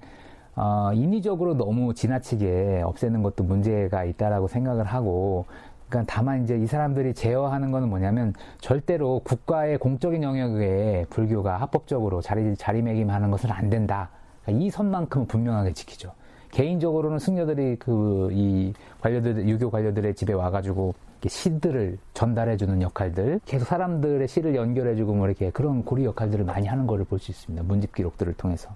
어, 0.54 0.92
인위적으로 0.92 1.54
너무 1.54 1.94
지나치게 1.94 2.82
없애는 2.84 3.22
것도 3.22 3.42
문제가 3.44 4.04
있다라고 4.04 4.48
생각을 4.48 4.84
하고 4.84 5.46
그러니까 5.92 6.04
다만 6.06 6.42
이제 6.42 6.56
이 6.56 6.66
사람들이 6.66 7.12
제어하는 7.12 7.70
거는 7.70 7.88
뭐냐면 7.90 8.32
절대로 8.60 9.20
국가의 9.20 9.76
공적인 9.76 10.22
영역에 10.22 11.04
불교가 11.10 11.58
합법적으로 11.58 12.22
자리 12.22 12.56
자리매김하는 12.56 13.30
것은 13.30 13.50
안 13.50 13.68
된다. 13.68 14.08
그러니까 14.42 14.64
이 14.64 14.70
선만큼은 14.70 15.26
분명하게 15.26 15.74
지키죠. 15.74 16.12
개인적으로는 16.50 17.18
승려들이 17.18 17.76
그 17.76 18.30
이 18.32 18.72
관료들 19.00 19.48
유교 19.48 19.70
관료들의 19.70 20.14
집에 20.14 20.32
와가지고 20.32 20.94
시들을 21.26 21.98
전달해주는 22.14 22.82
역할들, 22.82 23.40
계속 23.44 23.66
사람들의 23.66 24.26
시를 24.26 24.54
연결해주고 24.56 25.14
뭐 25.14 25.28
이렇게 25.28 25.50
그런 25.50 25.84
고리 25.84 26.04
역할들을 26.04 26.44
많이 26.44 26.66
하는 26.66 26.86
것을 26.86 27.04
볼 27.04 27.18
수 27.18 27.30
있습니다. 27.30 27.62
문집 27.64 27.94
기록들을 27.94 28.32
통해서. 28.34 28.74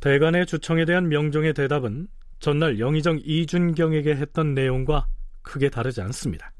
대간의 0.00 0.46
주청에 0.46 0.84
대한 0.84 1.08
명종의 1.08 1.54
대답은 1.54 2.08
전날 2.38 2.78
영의정 2.80 3.20
이준경에게 3.22 4.16
했던 4.16 4.54
내용과 4.54 5.06
크게 5.42 5.70
다르지 5.70 6.00
않습니다. 6.02 6.52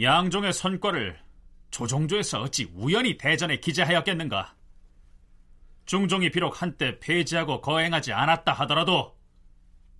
양종의 0.00 0.52
선과를 0.52 1.18
조종조에서 1.70 2.42
어찌 2.42 2.70
우연히 2.74 3.16
대전에 3.16 3.58
기재하였겠는가? 3.58 4.56
중종이 5.86 6.30
비록 6.30 6.62
한때 6.62 6.98
폐지하고 7.00 7.60
거행하지 7.60 8.12
않았다 8.12 8.52
하더라도 8.52 9.18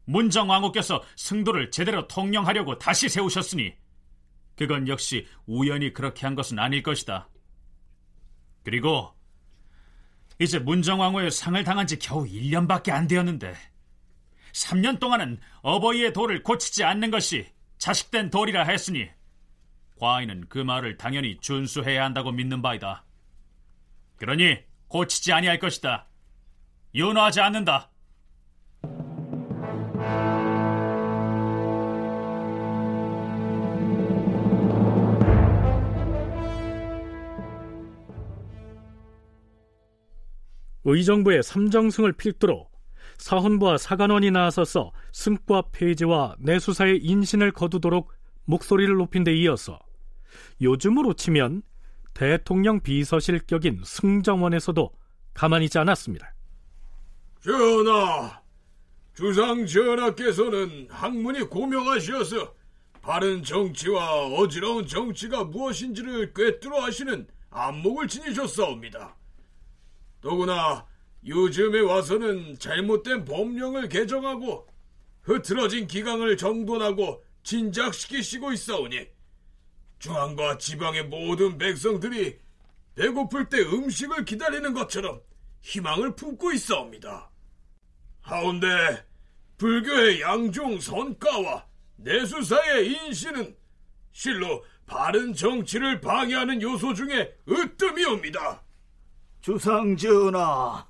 문정왕후께서 0.04 1.02
승도를 1.16 1.70
제대로 1.70 2.06
통령하려고 2.06 2.78
다시 2.78 3.08
세우셨으니 3.08 3.74
그건 4.56 4.88
역시 4.88 5.26
우연히 5.46 5.92
그렇게 5.92 6.26
한 6.26 6.34
것은 6.34 6.58
아닐 6.58 6.82
것이다. 6.82 7.28
그리고 8.62 9.14
이제 10.38 10.58
문정왕후의 10.58 11.30
상을 11.30 11.62
당한 11.64 11.86
지 11.86 11.98
겨우 11.98 12.24
1년밖에 12.24 12.90
안 12.90 13.06
되었는데 13.06 13.54
3년 14.52 15.00
동안은 15.00 15.40
어버이의 15.62 16.12
도를 16.12 16.42
고치지 16.42 16.84
않는 16.84 17.10
것이 17.10 17.46
자식된 17.78 18.30
도리라 18.30 18.64
했으니 18.64 19.08
과인은 19.98 20.46
그 20.48 20.58
말을 20.58 20.96
당연히 20.96 21.38
준수해야 21.40 22.04
한다고 22.04 22.32
믿는 22.32 22.62
바이다. 22.62 23.04
그러니 24.16 24.58
고치지 24.88 25.32
아니할 25.32 25.58
것이다. 25.58 26.08
윤호하지 26.94 27.40
않는다. 27.40 27.90
의정부의 40.84 41.42
삼정승을 41.42 42.14
필두로 42.14 42.69
사헌부와 43.20 43.76
사관원이 43.76 44.30
나서서 44.30 44.92
승과 45.12 45.64
폐지와 45.72 46.36
내수사의 46.38 47.00
인신을 47.04 47.52
거두도록 47.52 48.10
목소리를 48.44 48.94
높인 48.94 49.24
데 49.24 49.34
이어서 49.36 49.78
요즘으로 50.62 51.12
치면 51.12 51.62
대통령 52.14 52.80
비서실격인 52.80 53.82
승정원에서도 53.84 54.90
가만히 55.34 55.66
있지 55.66 55.78
않았습니다. 55.78 56.34
전하, 57.42 58.40
주상 59.14 59.66
전하께서는 59.66 60.88
학문이 60.90 61.40
고명하시어서 61.42 62.54
바른 63.02 63.42
정치와 63.42 64.28
어지러운 64.28 64.86
정치가 64.86 65.44
무엇인지를 65.44 66.32
꿰뚫어 66.32 66.80
하시는 66.80 67.26
안목을 67.50 68.08
지니셨사옵니다. 68.08 69.14
더구나 70.22 70.86
요즘에 71.26 71.80
와서는 71.80 72.58
잘못된 72.58 73.24
법령을 73.24 73.88
개정하고 73.88 74.66
흐트러진 75.22 75.86
기강을 75.86 76.36
정돈하고 76.36 77.22
진작시키시고 77.42 78.52
있사오니 78.52 79.06
중앙과 79.98 80.58
지방의 80.58 81.04
모든 81.04 81.58
백성들이 81.58 82.38
배고플 82.94 83.48
때 83.48 83.60
음식을 83.60 84.24
기다리는 84.24 84.72
것처럼 84.72 85.20
희망을 85.60 86.16
품고 86.16 86.52
있사옵니다. 86.52 87.30
하운데 88.22 89.06
불교의 89.58 90.22
양종 90.22 90.80
선가와 90.80 91.66
내수사의 91.96 92.92
인신은 92.92 93.56
실로 94.12 94.64
바른 94.86 95.34
정치를 95.34 96.00
방해하는 96.00 96.62
요소 96.62 96.94
중에 96.94 97.36
으뜸이옵니다. 97.48 98.62
주상 99.40 99.96
전하, 99.96 100.86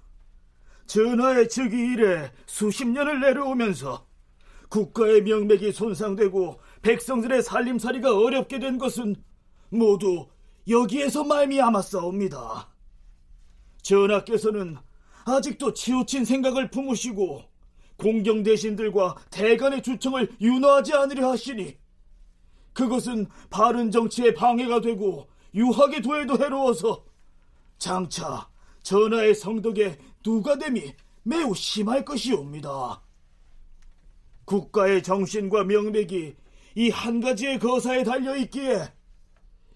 전하의 0.91 1.49
즉위 1.49 1.93
이래 1.93 2.33
수십 2.47 2.85
년을 2.85 3.21
내려오면서 3.21 4.09
국가의 4.69 5.23
명맥이 5.23 5.71
손상되고 5.71 6.59
백성들의 6.83 7.45
살림살이가 7.45 8.19
어렵게 8.19 8.59
된 8.59 8.77
것은 8.77 9.15
모두 9.69 10.27
여기에서 10.69 11.23
말미암았사옵니다. 11.23 12.69
전하께서는 13.83 14.79
아직도 15.27 15.75
치우친 15.75 16.25
생각을 16.25 16.73
품으시고 16.73 17.45
공경 17.97 18.43
대신들과 18.43 19.15
대간의 19.31 19.85
주청을 19.85 20.33
윤호하지 20.41 20.95
않으려 20.95 21.31
하시니 21.31 21.77
그것은 22.73 23.29
바른 23.49 23.93
정치에 23.93 24.35
방해가 24.35 24.81
되고 24.81 25.29
유학의 25.55 26.03
도에도 26.03 26.37
해로워서 26.37 27.05
장차 27.79 28.51
전하의 28.83 29.37
성덕에 29.37 30.10
누가 30.23 30.57
됨이 30.57 30.95
매우 31.23 31.55
심할 31.55 32.05
것이옵니다. 32.05 33.03
국가의 34.45 35.03
정신과 35.03 35.65
명맥이 35.65 36.35
이 36.77 36.91
한 36.91 37.21
가지의 37.21 37.59
거사에 37.59 38.05
달려 38.05 38.37
있기에 38.37 38.93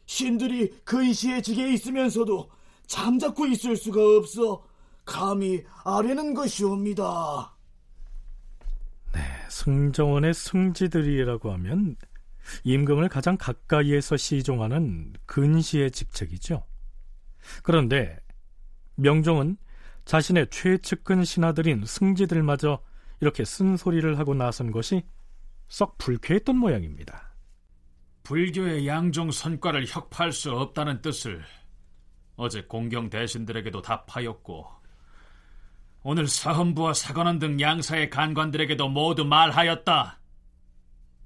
신들이 0.06 0.70
근시의 0.84 1.42
직에 1.42 1.72
있으면서도 1.72 2.50
잠자코 2.86 3.46
있을 3.46 3.76
수가 3.76 4.00
없어 4.16 4.64
감히 5.04 5.64
아뢰는 5.84 6.34
것이옵니다. 6.34 7.56
네, 9.12 9.20
승정원의 9.48 10.34
승지들이라고 10.34 11.52
하면 11.52 11.96
임금을 12.64 13.08
가장 13.08 13.36
가까이에서 13.38 14.16
시종하는 14.16 15.14
근시의 15.26 15.90
직책이죠. 15.90 16.64
그런데 17.62 18.18
명종은 18.96 19.56
자신의 20.04 20.48
최측근 20.50 21.24
신하들인 21.24 21.84
승지들마저 21.86 22.82
이렇게 23.20 23.44
쓴소리를 23.44 24.18
하고 24.18 24.34
나선 24.34 24.70
것이 24.70 25.02
썩 25.68 25.96
불쾌했던 25.98 26.56
모양입니다. 26.56 27.34
불교의 28.22 28.86
양종 28.86 29.30
선과를 29.30 29.86
혁파할 29.86 30.32
수 30.32 30.50
없다는 30.52 31.02
뜻을 31.02 31.42
어제 32.36 32.62
공경 32.62 33.10
대신들에게도 33.10 33.82
답하였고 33.82 34.66
오늘 36.02 36.28
사헌부와 36.28 36.92
사관원 36.92 37.38
등 37.38 37.60
양사의 37.60 38.10
간관들에게도 38.10 38.88
모두 38.88 39.24
말하였다. 39.24 40.20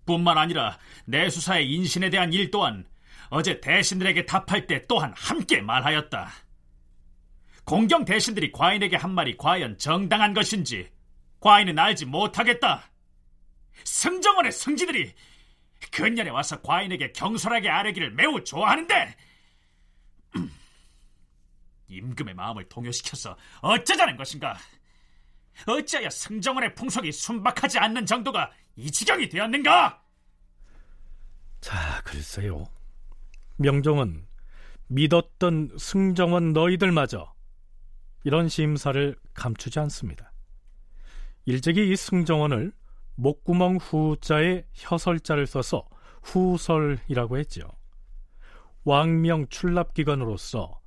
뿐만 0.07 0.39
아니라 0.39 0.79
내수사의 1.07 1.71
인신에 1.73 2.11
대한 2.11 2.33
일 2.33 2.51
또한 2.51 2.87
어제 3.29 3.61
대신들에게 3.61 4.25
답할 4.27 4.67
때 4.67 4.85
또한 4.89 5.13
함께 5.17 5.61
말하였다. 5.61 6.31
공경 7.69 8.07
대신들이 8.07 8.51
과인에게 8.51 8.97
한 8.97 9.11
말이 9.11 9.37
과연 9.37 9.77
정당한 9.77 10.33
것인지 10.33 10.91
과인은 11.41 11.79
알지 11.79 12.07
못하겠다. 12.07 12.91
승정원의 13.85 14.53
승지들이 14.53 15.13
근년에 15.93 16.31
와서 16.31 16.63
과인에게 16.63 17.13
경솔하게 17.13 17.69
아뢰기를 17.69 18.13
매우 18.13 18.43
좋아하는데 18.43 19.15
임금의 21.89 22.33
마음을 22.33 22.67
동요시켜서 22.71 23.37
어쩌자는 23.61 24.17
것인가? 24.17 24.57
어찌하여 25.67 26.09
승정원의 26.09 26.75
풍속이 26.75 27.13
순박하지 27.13 27.81
않는 27.81 28.07
정도가 28.07 28.51
이 28.77 28.91
지경이 28.91 29.29
되었는가? 29.29 30.03
자, 31.61 32.01
글쎄요. 32.03 32.65
명종은 33.59 34.27
믿었던 34.87 35.77
승정원 35.77 36.55
너희들마저 36.55 37.37
이런 38.25 38.49
심사를 38.49 39.17
감추지 39.35 39.79
않습니다. 39.81 40.33
일찍이 41.45 41.91
이 41.91 41.97
승정원을 41.97 42.73
목구멍 43.15 43.77
후자에 43.77 44.65
혀설자를 44.75 45.47
써서 45.47 45.89
후설이라고 46.23 47.39
했죠. 47.39 47.69
왕명 48.85 49.47
출납기관으로서 49.49 50.81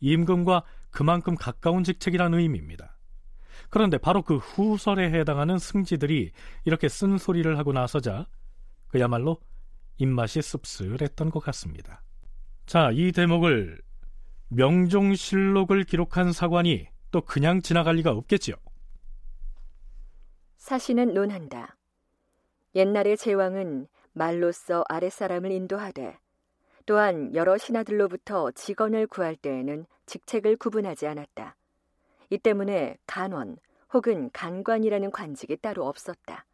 임금과 0.00 0.64
그만큼 0.90 1.34
가까운 1.34 1.84
직책이라는 1.84 2.38
의미입니다. 2.38 2.96
그런데 3.70 3.98
바로 3.98 4.22
그 4.22 4.36
후설에 4.36 5.10
해당하는 5.10 5.58
승지들이 5.58 6.32
이렇게 6.64 6.88
쓴소리를 6.88 7.58
하고 7.58 7.72
나서자 7.72 8.26
그야말로 8.88 9.40
입맛이 9.98 10.42
씁쓸했던 10.42 11.30
것 11.30 11.40
같습니다. 11.40 12.02
자, 12.66 12.90
이 12.92 13.12
대목을 13.12 13.80
명종실록을 14.48 15.84
기록한 15.84 16.32
사관이 16.32 16.88
또 17.10 17.20
그냥 17.20 17.62
지나갈 17.62 17.96
리가 17.96 18.12
없겠지요. 18.12 18.54
사신은 20.56 21.14
논한다. 21.14 21.76
옛날의 22.74 23.16
제왕은 23.16 23.88
말로써 24.12 24.84
아랫사람을 24.88 25.50
인도하되 25.50 26.18
또한 26.86 27.34
여러 27.34 27.58
신하들로부터 27.58 28.52
직원을 28.52 29.06
구할 29.06 29.36
때에는 29.36 29.86
직책을 30.06 30.56
구분하지 30.56 31.06
않았다. 31.06 31.56
이 32.30 32.38
때문에 32.38 32.96
간원 33.06 33.58
혹은 33.92 34.30
간관이라는 34.32 35.10
관직이 35.10 35.56
따로 35.56 35.86
없었다. 35.86 36.44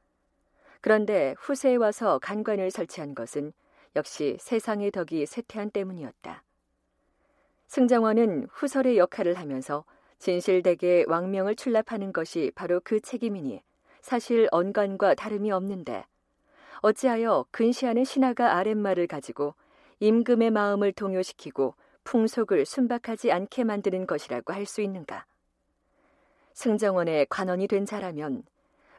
그런데 0.80 1.34
후세에 1.38 1.76
와서 1.76 2.18
간관을 2.18 2.70
설치한 2.70 3.14
것은 3.14 3.52
역시 3.94 4.36
세상의 4.40 4.90
덕이 4.90 5.26
쇠퇴한 5.26 5.70
때문이었다. 5.70 6.42
승정원은 7.72 8.48
후설의 8.52 8.98
역할을 8.98 9.38
하면서 9.38 9.86
진실되게 10.18 11.06
왕명을 11.08 11.56
출납하는 11.56 12.12
것이 12.12 12.52
바로 12.54 12.82
그 12.84 13.00
책임이니 13.00 13.62
사실 14.02 14.46
언관과 14.50 15.14
다름이 15.14 15.50
없는데 15.50 16.04
어찌하여 16.82 17.46
근시하는 17.50 18.04
신하가 18.04 18.58
아랫말을 18.58 19.06
가지고 19.06 19.54
임금의 20.00 20.50
마음을 20.50 20.92
동요시키고 20.92 21.74
풍속을 22.04 22.66
순박하지 22.66 23.32
않게 23.32 23.64
만드는 23.64 24.06
것이라고 24.06 24.52
할 24.52 24.66
수 24.66 24.82
있는가? 24.82 25.24
승정원의 26.52 27.28
관원이 27.30 27.68
된 27.68 27.86
자라면 27.86 28.42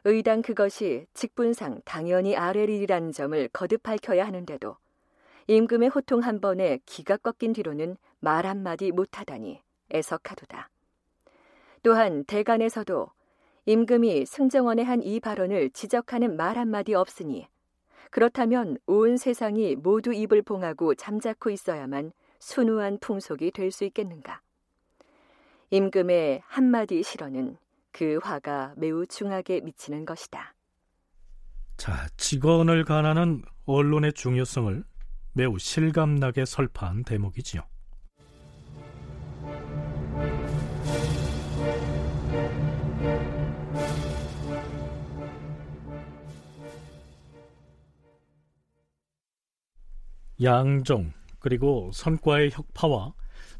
의당 0.02 0.42
그것이 0.42 1.06
직분상 1.14 1.82
당연히 1.84 2.36
아래리라는 2.36 3.12
점을 3.12 3.48
거듭 3.52 3.84
밝혀야 3.84 4.26
하는데도 4.26 4.76
임금의 5.46 5.90
호통 5.90 6.20
한 6.20 6.40
번에 6.40 6.78
기가 6.86 7.16
꺾인 7.16 7.52
뒤로는 7.52 7.96
말 8.20 8.46
한마디 8.46 8.90
못하다니 8.92 9.60
애석하도다. 9.92 10.70
또한 11.82 12.24
대간에서도 12.24 13.10
임금이 13.66 14.26
승정원의 14.26 14.84
한 14.84 15.02
이 15.02 15.20
발언을 15.20 15.70
지적하는 15.70 16.36
말 16.36 16.56
한마디 16.58 16.94
없으니 16.94 17.46
그렇다면 18.10 18.78
온 18.86 19.16
세상이 19.16 19.76
모두 19.76 20.12
입을 20.14 20.42
봉하고 20.42 20.94
잠자코 20.94 21.50
있어야만 21.50 22.12
순우한 22.38 22.98
풍속이 23.00 23.50
될 23.50 23.70
수 23.70 23.84
있겠는가. 23.84 24.40
임금의 25.70 26.42
한마디 26.46 27.02
실언은 27.02 27.56
그 27.90 28.18
화가 28.22 28.74
매우 28.76 29.06
중하게 29.06 29.60
미치는 29.60 30.04
것이다. 30.04 30.54
자, 31.76 32.06
직원을 32.16 32.84
관하는 32.84 33.42
언론의 33.66 34.12
중요성을 34.12 34.84
매우 35.34 35.58
실감나게 35.58 36.44
설파한 36.44 37.02
대목이지요. 37.02 37.62
양종 50.42 51.12
그리고 51.38 51.90
선과의 51.92 52.50
혁파와 52.52 53.12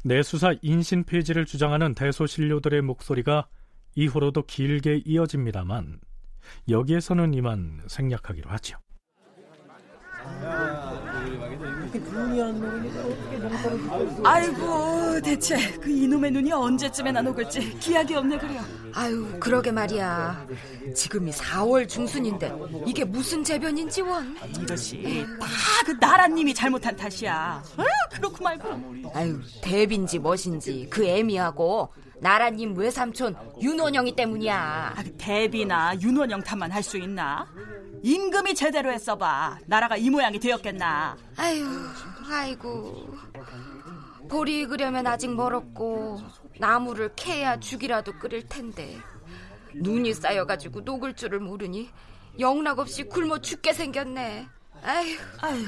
내수사 0.03 0.55
인신 0.61 1.03
폐지를 1.03 1.45
주장하는 1.45 1.93
대소신료들의 1.93 2.81
목소리가 2.81 3.47
이후로도 3.95 4.43
길게 4.43 5.03
이어집니다만 5.05 5.99
여기에서는 6.69 7.33
이만 7.33 7.81
생략하기로 7.87 8.49
하죠. 8.51 8.77
아 10.43 10.94
이고 14.47 15.21
대체 15.21 15.71
그 15.79 15.89
이놈의 15.89 16.31
눈이 16.31 16.51
언제쯤에나 16.51 17.21
녹을지 17.21 17.77
기약이 17.79 18.15
없네 18.15 18.37
그래요. 18.37 18.61
아유 18.93 19.27
그러게 19.39 19.71
말이야. 19.71 20.45
지금이 20.95 21.31
4월 21.31 21.87
중순인데 21.87 22.53
이게 22.85 23.03
무슨 23.03 23.43
재변인지 23.43 24.01
원? 24.01 24.35
이것이 24.61 25.25
다 25.39 25.47
그 25.85 25.91
나라님이 25.99 26.51
잘못한 26.53 26.95
탓이야. 26.95 27.61
어? 27.77 27.83
그렇고 28.11 28.43
말고. 28.43 28.67
아유 29.13 29.39
대빈지 29.61 30.17
멋인지 30.17 30.87
그 30.89 31.05
애미하고 31.05 31.89
나라님 32.19 32.75
외삼촌 32.75 33.35
윤원영이 33.61 34.15
때문이야. 34.15 34.93
아, 34.97 35.03
대비나 35.17 35.99
윤원영 36.01 36.41
탓만 36.41 36.71
할 36.71 36.81
수 36.81 36.97
있나 36.97 37.45
임금이 38.09 38.53
제대로 38.53 38.91
했어봐. 38.91 39.57
나라가 39.65 39.97
이 39.97 40.11
모양이 40.11 40.39
되었겠나. 40.39 41.17
아유 41.37 41.65
아이고. 42.29 43.17
보리 44.29 44.61
익으려면 44.61 45.07
아직 45.07 45.33
멀었고 45.33 46.21
나무를 46.59 47.13
캐야 47.15 47.59
죽이라도 47.59 48.19
끓일 48.19 48.47
텐데. 48.47 48.95
눈이 49.73 50.13
쌓여가지고 50.13 50.81
녹을 50.81 51.15
줄을 51.15 51.39
모르니 51.39 51.89
영락 52.37 52.77
없이 52.77 53.05
굶어 53.05 53.39
죽게 53.39 53.73
생겼네. 53.73 54.49
아휴. 54.83 55.17
아휴 55.41 55.65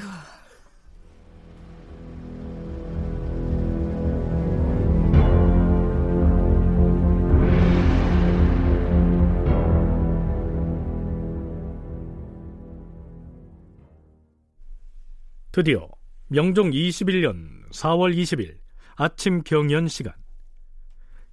드디어 15.58 15.88
명종 16.28 16.70
21년 16.70 17.68
4월 17.70 18.16
20일 18.16 18.58
아침 18.94 19.42
경연 19.42 19.88
시간 19.88 20.14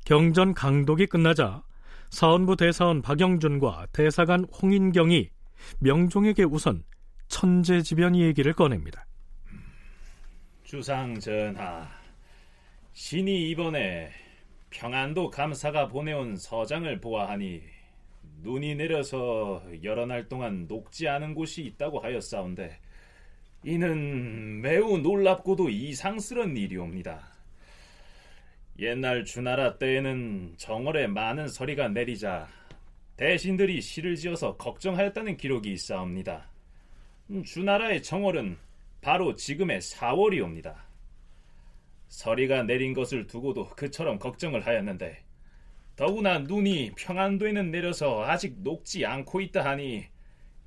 경전 0.04 0.56
강독이 0.56 1.06
끝나자 1.06 1.62
사원부 2.10 2.56
대사원 2.56 3.04
박영준과 3.04 3.86
대사관 3.94 4.46
홍인경이 4.46 5.30
명종에게 5.78 6.42
우선 6.42 6.84
천재지변 7.28 8.16
얘기를 8.16 8.52
꺼냅니다. 8.54 9.06
주상 10.64 11.20
전하, 11.20 11.88
신이 12.94 13.52
이번에 13.52 14.10
평안도 14.72 15.30
감사가 15.30 15.88
보내온 15.88 16.36
서장을 16.36 17.00
보아하니 17.00 17.62
눈이 18.42 18.74
내려서 18.74 19.62
여러 19.84 20.08
날 20.08 20.28
동안 20.28 20.66
녹지 20.68 21.08
않은 21.08 21.36
곳이 21.36 21.62
있다고 21.62 22.00
하였사온데 22.00 22.80
이는 23.68 24.62
매우 24.62 25.00
놀랍고도 25.00 25.70
이상스런 25.72 26.56
일이옵니다. 26.56 27.28
옛날 28.78 29.26
주나라 29.26 29.80
때에는 29.80 30.54
정월에 30.56 31.08
많은 31.08 31.48
서리가 31.48 31.88
내리자 31.88 32.48
대신들이 33.18 33.82
시를 33.82 34.18
지어서 34.18 34.56
걱정하였다는 34.58 35.38
기록이 35.38 35.74
있사옵니다. 35.74 36.48
주나라의 37.44 38.04
정월은 38.04 38.58
바로 39.02 39.34
지금의 39.34 39.82
4월이옵니다. 39.82 40.76
서리가 42.10 42.64
내린 42.64 42.94
것을 42.94 43.26
두고도 43.26 43.70
그처럼 43.70 44.20
걱정을 44.20 44.68
하였는데 44.68 45.24
더구나 45.96 46.38
눈이 46.38 46.92
평안도에는 46.96 47.72
내려서 47.72 48.26
아직 48.26 48.62
녹지 48.62 49.08
않고 49.08 49.42
있다 49.42 49.66
하니 49.66 50.06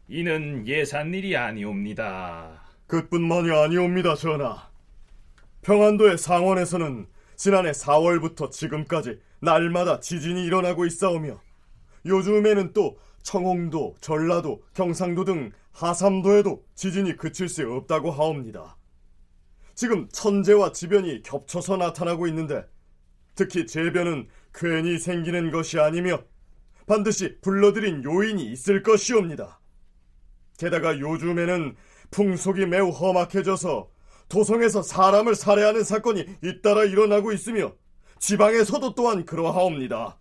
이는 0.09 0.67
예산일이 0.67 1.37
아니옵니다. 1.37 2.67
그뿐만이 2.89 3.51
아니옵니다, 3.51 4.15
전하. 4.17 4.69
평안도의 5.63 6.17
상원에서는 6.17 7.07
지난해 7.37 7.71
4월부터 7.71 8.51
지금까지 8.51 9.21
날마다 9.41 10.01
지진이 10.01 10.45
일어나고 10.45 10.87
있사오며 10.87 11.39
요즘에는 12.07 12.73
또 12.73 12.99
청홍도, 13.23 13.97
전라도, 14.01 14.63
경상도 14.73 15.25
등 15.25 15.53
하삼도에도 15.73 16.65
지진이 16.75 17.19
그칠 17.19 17.49
새 17.49 17.63
없다고 17.63 18.11
하옵니다. 18.11 18.77
지금 19.75 20.09
천재와 20.09 20.73
지변이 20.73 21.23
겹쳐서 21.23 21.77
나타나고 21.77 22.27
있는데 22.29 22.67
특히 23.35 23.67
재변은 23.67 24.29
괜히 24.55 24.99
생기는 24.99 25.51
것이 25.51 25.79
아니며 25.79 26.23
반드시 26.87 27.39
불러들인 27.43 28.03
요인이 28.03 28.51
있을 28.51 28.83
것이옵니다. 28.83 29.61
게다가 30.59 30.99
요즘에는 30.99 31.77
풍속이 32.11 32.67
매우 32.67 32.91
험악해져서 32.91 33.89
도성에서 34.29 34.83
사람을 34.83 35.35
살해하는 35.35 35.85
사건이 35.85 36.27
잇따라 36.43 36.85
일어나고 36.85 37.33
있으며 37.33 37.73
지방에서도 38.19 38.95
또한 38.95 39.25
그러하옵니다. 39.25 40.19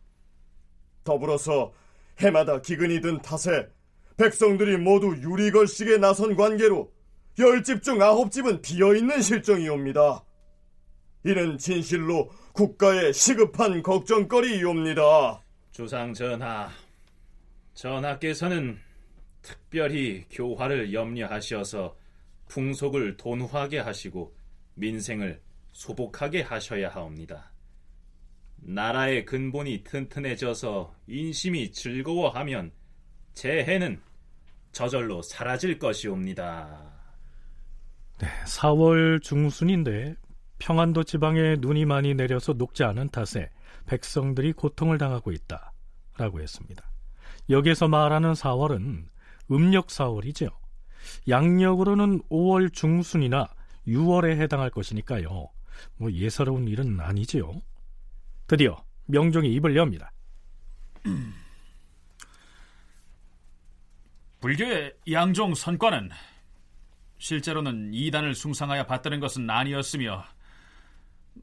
더불어서 1.04 1.74
해마다 2.20 2.62
기근이 2.62 3.02
든 3.02 3.22
탓에 3.22 3.68
백성들이 4.18 4.78
모두 4.78 5.16
유리걸식에 5.22 5.98
나선 5.98 6.36
관계로 6.36 6.92
열 7.40 7.62
집 7.64 7.84
중 7.84 8.02
아홉 8.02 8.32
집은 8.32 8.62
비어있는 8.62 9.22
실정이옵니다. 9.22 10.24
이는 11.26 11.58
진실로 11.58 12.30
국가의 12.54 13.14
시급한 13.14 13.84
걱정거리이옵니다. 13.84 15.44
주상 15.72 16.14
전하, 16.14 16.70
전하께서는 17.76 18.80
특별히 19.48 20.26
교화를 20.30 20.93
염려하셔서 20.93 21.95
풍속을 22.50 23.16
돈화하게 23.16 23.80
하시고 23.80 24.36
민생을 24.74 25.41
소복하게 25.72 26.41
하셔야 26.41 26.89
하옵니다. 26.89 27.54
나라의 28.58 29.24
근본이 29.24 29.86
튼튼해져서 29.86 30.93
인심이 31.08 31.72
즐거워하면 31.72 32.74
재해는 33.36 34.02
저절로 34.74 35.22
사라질 35.22 35.80
것이옵니다. 35.80 36.91
네, 38.20 38.28
4월 38.48 39.22
중순인데 39.22 40.16
평안도 40.60 41.06
지방에 41.06 41.56
눈이 41.60 41.86
많이 41.86 42.16
내려서 42.16 42.52
녹지 42.52 42.84
않은 42.84 43.10
탓에 43.10 43.50
백성들이 43.86 44.52
고통을 44.54 44.98
당하고 44.98 45.32
있다. 45.32 45.72
라고 46.18 46.41
했습니다. 46.41 46.84
여기서 47.50 47.88
말하는 47.88 48.34
4월은 48.34 49.06
음력 49.52 49.88
4월이죠. 49.88 50.52
양력으로는 51.28 52.22
5월 52.30 52.74
중순이나 52.74 53.48
6월에 53.88 54.39
해당할 54.39 54.70
것이니까요. 54.70 55.50
뭐 55.98 56.12
예사로운 56.12 56.68
일은 56.68 57.00
아니지요. 57.00 57.62
드디어 58.48 58.84
명종이 59.06 59.54
입을 59.54 59.76
엽니다. 59.76 60.12
불교의 64.39 64.93
양종 65.12 65.56
선과는 65.56 66.10
실제로는 67.18 67.93
이단을 67.93 68.36
숭상하여 68.36 68.86
받드는 68.86 69.20
것은 69.20 69.50
아니었으며 69.50 70.24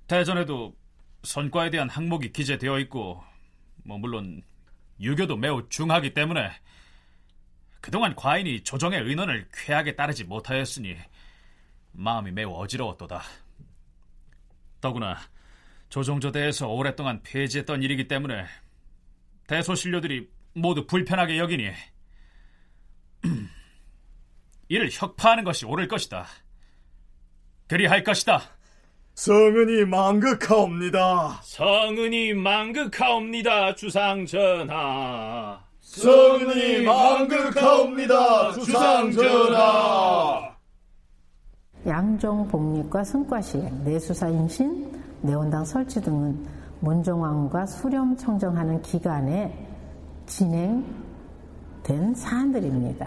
대전에도 0.06 0.76
선과에 1.24 1.70
대한 1.70 1.88
항목이 1.88 2.32
기재되어 2.32 2.78
있고 2.80 3.22
뭐 3.84 3.98
물론 3.98 4.42
유교도 5.00 5.36
매우 5.36 5.68
중하기 5.68 6.14
때문에 6.14 6.50
그동안 7.84 8.16
과인이 8.16 8.64
조정의 8.64 9.02
의논을 9.02 9.46
쾌하게 9.52 9.94
따르지 9.94 10.24
못하였으니 10.24 10.96
마음이 11.92 12.30
매우 12.32 12.50
어지러웠도다. 12.54 13.22
더구나 14.80 15.18
조정조대에서 15.90 16.66
오랫동안 16.68 17.22
폐지했던 17.22 17.82
일이기 17.82 18.08
때문에 18.08 18.46
대소신료들이 19.48 20.30
모두 20.54 20.86
불편하게 20.86 21.36
여기니 21.36 21.72
이를 24.68 24.88
혁파하는 24.90 25.44
것이 25.44 25.66
옳을 25.66 25.86
것이다. 25.86 26.26
그리할 27.68 28.02
것이다. 28.02 28.44
성은이 29.12 29.84
망극하옵니다. 29.84 31.42
성은이 31.42 32.32
망극하옵니다, 32.32 33.74
주상 33.74 34.24
전하. 34.24 35.73
성은이 36.00 36.82
망극하옵니다, 36.82 38.52
주상 38.52 39.12
전하. 39.12 40.54
양종 41.86 42.48
복립과 42.48 43.04
승과시에 43.04 43.70
내수사 43.84 44.28
임신, 44.28 44.90
내원당 45.22 45.64
설치 45.64 46.00
등은 46.00 46.46
문정왕과 46.80 47.66
수렴 47.66 48.16
청정하는 48.16 48.82
기간에 48.82 49.66
진행된 50.26 50.84
사안들입니다. 52.16 53.06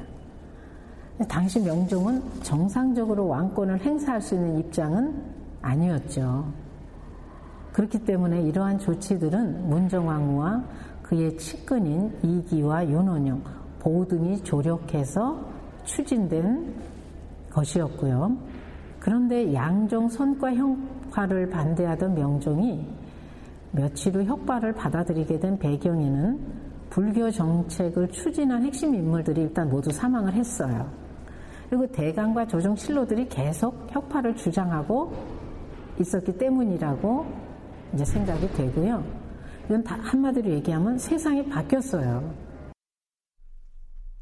당시 1.28 1.60
명종은 1.60 2.24
정상적으로 2.44 3.28
왕권을 3.28 3.82
행사할 3.82 4.22
수 4.22 4.36
있는 4.36 4.60
입장은 4.60 5.14
아니었죠. 5.62 6.46
그렇기 7.74 8.06
때문에 8.06 8.42
이러한 8.44 8.80
조치들은 8.80 9.70
문정왕후와 9.70 10.64
그의 11.08 11.38
측근인 11.38 12.12
이기와 12.22 12.86
윤원영, 12.90 13.42
보우 13.80 14.06
등이 14.06 14.44
조력해서 14.44 15.40
추진된 15.86 16.76
것이었고요. 17.50 18.36
그런데 19.00 19.54
양종 19.54 20.10
선과 20.10 20.54
형파를 20.54 21.50
반대하던 21.50 22.14
명종이 22.14 22.86
며칠 23.72 24.16
후 24.16 24.24
혁파를 24.24 24.74
받아들이게 24.74 25.40
된 25.40 25.58
배경에는 25.58 26.40
불교 26.90 27.32
정책을 27.32 28.10
추진한 28.10 28.64
핵심 28.64 28.94
인물들이 28.94 29.44
일단 29.44 29.70
모두 29.70 29.92
사망을 29.92 30.34
했어요. 30.34 30.90
그리고 31.70 31.88
대강과 31.88 32.48
조정 32.48 32.76
신로들이 32.76 33.30
계속 33.30 33.88
혁파를 33.92 34.36
주장하고 34.36 35.14
있었기 36.02 36.38
때문이라고 36.38 37.26
이제 37.94 38.04
생각이 38.04 38.52
되고요. 38.52 39.17
이건 39.68 39.84
다 39.84 39.96
한마디로 39.96 40.50
얘기하면 40.50 40.98
세상이 40.98 41.46
바뀌었어요. 41.50 42.48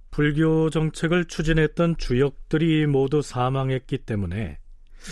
불교 0.09 0.71
정책을 0.71 1.25
추진했던 1.25 1.97
주역들이 1.97 2.87
모두 2.87 3.21
사망했기 3.21 3.99
때문에 3.99 4.57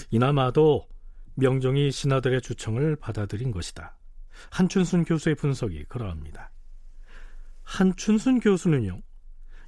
이나마도 0.09 0.87
명종이 1.35 1.91
신하들의 1.91 2.41
주청을 2.41 2.95
받아들인 2.95 3.51
것이다. 3.51 3.95
한춘순 4.49 5.03
교수의 5.05 5.35
분석이 5.35 5.85
그러합니다. 5.85 6.51
한춘순 7.61 8.39
교수는요, 8.39 9.01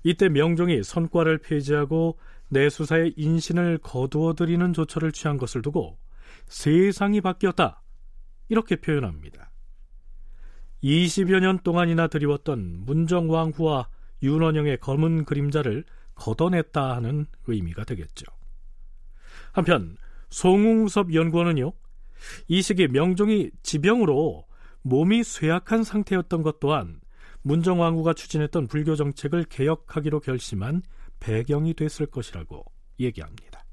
이때 0.03 0.29
명종이 0.29 0.83
선과를 0.83 1.39
폐지하고 1.39 2.17
내수사의 2.49 3.13
인신을 3.17 3.79
거두어들이는 3.79 4.73
조처를 4.73 5.11
취한 5.11 5.37
것을 5.37 5.61
두고 5.61 5.99
세상이 6.47 7.21
바뀌었다. 7.21 7.83
이렇게 8.49 8.77
표현합니다. 8.77 9.51
20여 10.85 11.39
년 11.39 11.57
동안이나 11.63 12.05
드리웠던 12.07 12.83
문정왕후와 12.85 13.89
윤원영의 14.21 14.77
검은 14.79 15.25
그림자를 15.25 15.83
걷어냈다 16.13 16.95
하는 16.95 17.25
의미가 17.47 17.85
되겠죠. 17.85 18.25
한편 19.51 19.97
송웅섭 20.29 21.13
연구원은요, 21.13 21.73
이 22.47 22.61
시기 22.61 22.87
명종이 22.87 23.49
지병으로 23.63 24.45
몸이 24.83 25.23
쇠약한 25.23 25.83
상태였던 25.83 26.43
것 26.43 26.59
또한 26.59 26.99
문정왕후가 27.41 28.13
추진했던 28.13 28.67
불교 28.67 28.95
정책을 28.95 29.45
개혁하기로 29.45 30.19
결심한 30.19 30.83
배경이 31.19 31.73
됐을 31.73 32.05
것이라고 32.05 32.63
얘기합니다. 32.99 33.63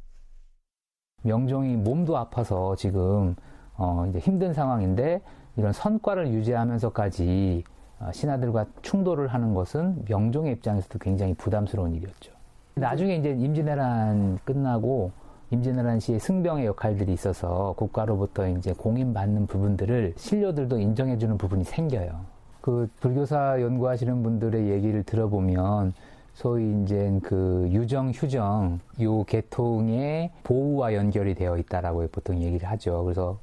명종이 1.23 1.77
몸도 1.77 2.17
아파서 2.17 2.75
지금 2.75 3.37
어 3.75 4.11
힘든 4.19 4.55
상황인데 4.55 5.23
이런 5.57 5.73
선과를 5.73 6.33
유지하면서까지 6.33 7.65
어, 8.01 8.11
신하들과 8.13 8.67
충돌을 8.83 9.29
하는 9.29 9.55
것은 9.55 10.05
명종의 10.09 10.53
입장에서도 10.55 10.99
굉장히 10.99 11.35
부담스러운 11.35 11.95
일이었죠. 11.95 12.33
나중에 12.75 13.17
이제 13.17 13.31
임진왜란 13.31 14.39
끝나고 14.45 15.13
임진왜란 15.51 16.01
시에 16.01 16.19
승병의 16.19 16.65
역할들이 16.67 17.13
있어서 17.13 17.75
국가로부터 17.77 18.49
이제 18.49 18.73
공인받는 18.73 19.47
부분들을 19.47 20.15
신료들도 20.17 20.79
인정해주는 20.79 21.37
부분이 21.37 21.65
생겨요. 21.65 22.21
그 22.63 22.89
불교사 23.01 23.61
연구하시는 23.61 24.23
분들의 24.23 24.71
얘기를 24.71 25.03
들어보면 25.03 25.93
소위 26.33 26.83
이제 26.83 27.21
그 27.23 27.69
유정, 27.71 28.13
휴정 28.13 28.81
요 29.03 29.25
계통의 29.25 30.31
보호와 30.45 30.95
연결이 30.95 31.35
되어 31.35 31.59
있다라고 31.59 32.09
보통 32.11 32.41
얘기를 32.41 32.67
하죠. 32.71 33.05
그래서 33.05 33.39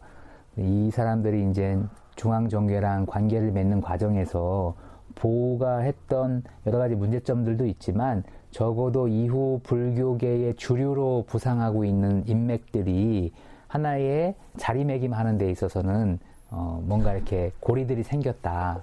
이 0.60 0.92
사람들이 0.92 1.50
이제 1.50 1.78
중앙정계랑 2.16 3.06
관계를 3.06 3.52
맺는 3.52 3.82
과정에서 3.82 4.76
보호가 5.16 5.80
했던 5.80 6.44
여러 6.66 6.78
가지 6.78 6.96
문제점들도 6.96 7.66
있지만 7.68 8.24
적어도 8.52 9.08
이후 9.08 9.60
불교계의 9.64 10.56
주류로 10.56 11.26
부상하고 11.28 11.86
있는 11.86 12.28
인맥들이 12.28 13.32
하나의 13.68 14.36
자리매김하는 14.58 15.38
데 15.38 15.52
있어서는 15.52 16.20
어 16.50 16.84
뭔가 16.84 17.14
이렇게 17.14 17.52
고리들이 17.60 18.04
생겼다. 18.04 18.82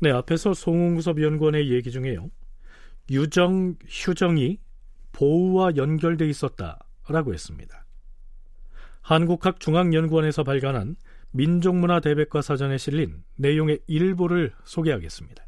네, 0.00 0.10
앞에서 0.10 0.54
송웅섭 0.54 1.20
연구원의 1.20 1.70
얘기 1.72 1.90
중에요. 1.90 2.30
유정, 3.10 3.76
휴정이 3.86 4.58
보우와 5.12 5.76
연결돼 5.76 6.28
있었다라고 6.28 7.34
했습니다. 7.34 7.81
한국학중앙연구원에서 9.02 10.44
발간한 10.44 10.96
민족문화 11.32 12.00
대백과 12.00 12.42
사전에 12.42 12.78
실린 12.78 13.22
내용의 13.36 13.80
일부를 13.86 14.52
소개하겠습니다. 14.64 15.44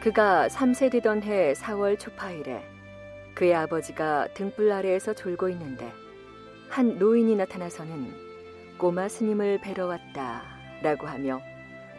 그가 0.00 0.48
3세 0.48 0.92
되던 0.92 1.22
해 1.24 1.52
4월 1.54 1.98
초파일에 1.98 2.62
그의 3.34 3.54
아버지가 3.54 4.28
등불 4.32 4.70
아래에서 4.70 5.12
졸고 5.12 5.48
있는데 5.50 5.92
한 6.68 6.98
노인이 6.98 7.34
나타나서는 7.36 8.27
꼬마 8.78 9.08
스님을 9.08 9.60
뵈러 9.60 9.86
왔다 9.86 10.44
라고 10.82 11.08
하며 11.08 11.40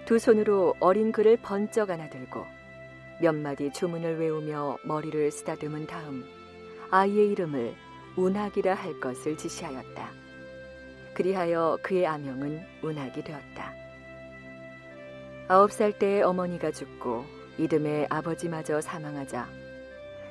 두 0.05 0.17
손으로 0.17 0.75
어린 0.79 1.11
글을 1.11 1.37
번쩍 1.41 1.89
안아들고 1.89 2.45
몇 3.21 3.35
마디 3.35 3.69
주문을 3.73 4.17
외우며 4.17 4.77
머리를 4.85 5.29
쓰다듬은 5.29 5.87
다음 5.87 6.23
아이의 6.89 7.31
이름을 7.31 7.75
운학이라 8.15 8.75
할 8.75 8.97
것을 9.01 9.37
지시하였다. 9.37 10.09
그리하여 11.13 11.77
그의 11.83 12.07
아명은 12.07 12.61
운학이 12.81 13.25
되었다. 13.25 13.73
아홉 15.49 15.73
살 15.73 15.91
때 15.91 16.21
어머니가 16.21 16.71
죽고 16.71 17.25
이듬해 17.57 18.07
아버지마저 18.09 18.79
사망하자 18.79 19.49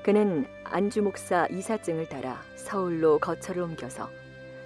그는 0.03 0.47
안주 0.65 1.03
목사 1.03 1.47
이사증을 1.51 2.09
따라 2.09 2.41
서울로 2.57 3.19
거처를 3.19 3.63
옮겨서 3.63 4.09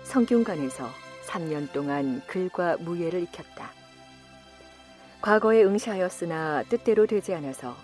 성균관에서 0.05 1.12
3년 1.33 1.73
동안 1.73 2.21
글과 2.27 2.77
무예를 2.79 3.23
익혔다. 3.23 3.71
과거에 5.23 5.65
응시하였으나 5.65 6.65
뜻대로 6.69 7.07
되지 7.07 7.33
않아서 7.35 7.75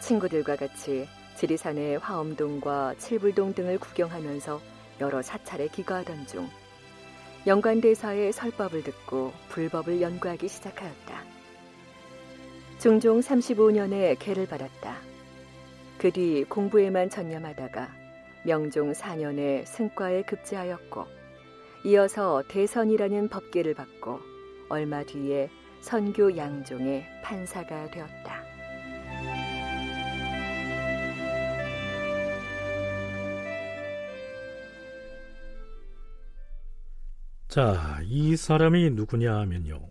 친구들과 0.00 0.56
같이 0.56 1.06
지리산의 1.36 1.98
화엄동과 1.98 2.94
칠불동 2.98 3.52
등을 3.54 3.78
구경하면서 3.78 4.60
여러 5.00 5.20
사찰에 5.20 5.68
기거하던 5.68 6.26
중 6.26 6.48
영관대사의 7.46 8.32
설법을 8.32 8.82
듣고 8.82 9.32
불법을 9.50 10.00
연구하기 10.00 10.48
시작하였다. 10.48 11.24
중종 12.78 13.20
35년에 13.20 14.16
계를 14.18 14.46
받았다. 14.46 14.96
그 15.98 16.10
뒤 16.10 16.44
공부에만 16.48 17.10
전념하다가 17.10 17.88
명종 18.44 18.92
4년에 18.92 19.66
승과에 19.66 20.22
급제하였고 20.22 21.15
이어서 21.86 22.42
대선이라는 22.48 23.28
법계를 23.28 23.74
받고 23.74 24.18
얼마 24.68 25.04
뒤에 25.04 25.48
선교 25.78 26.36
양종의 26.36 27.06
판사가 27.22 27.88
되었다. 27.92 28.42
자, 37.46 38.00
이 38.02 38.34
사람이 38.34 38.90
누구냐 38.90 39.36
하면요. 39.36 39.88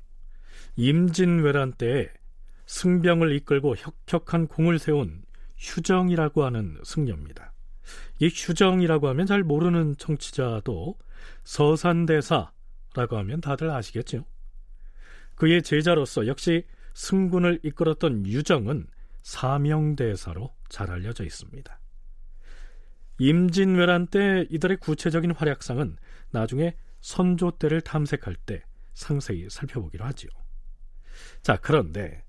임진왜란 0.76 1.76
때에 1.78 2.10
승병을 2.66 3.34
이끌고 3.38 3.76
혁혁한 3.78 4.48
공을 4.48 4.80
세운 4.80 5.24
휴정이라고 5.56 6.44
하는 6.44 6.78
승려입니다. 6.84 7.55
이 8.20 8.28
휴정이라고 8.28 9.08
하면 9.10 9.26
잘 9.26 9.44
모르는 9.44 9.96
청취자도 9.98 10.98
서산대사라고 11.44 13.18
하면 13.18 13.42
다들 13.42 13.70
아시겠죠. 13.70 14.26
그의 15.36 15.62
제자로서 15.64 16.28
역시 16.28 16.66
승군을 16.94 17.60
이끌었던 17.64 18.26
유정은 18.26 18.88
사명대사로 19.22 20.54
잘 20.70 20.92
알려져 20.92 21.24
있습니다. 21.24 21.80
임진왜란 23.18 24.08
때 24.08 24.46
이들의 24.50 24.78
구체적인 24.78 25.32
활약상은 25.32 25.98
나중에 26.32 26.76
선조 27.02 27.52
때를 27.52 27.82
탐색할 27.82 28.36
때 28.36 28.64
상세히 28.94 29.48
살펴보기로 29.50 30.06
하지요. 30.06 30.30
자, 31.42 31.58
그런데 31.58 32.24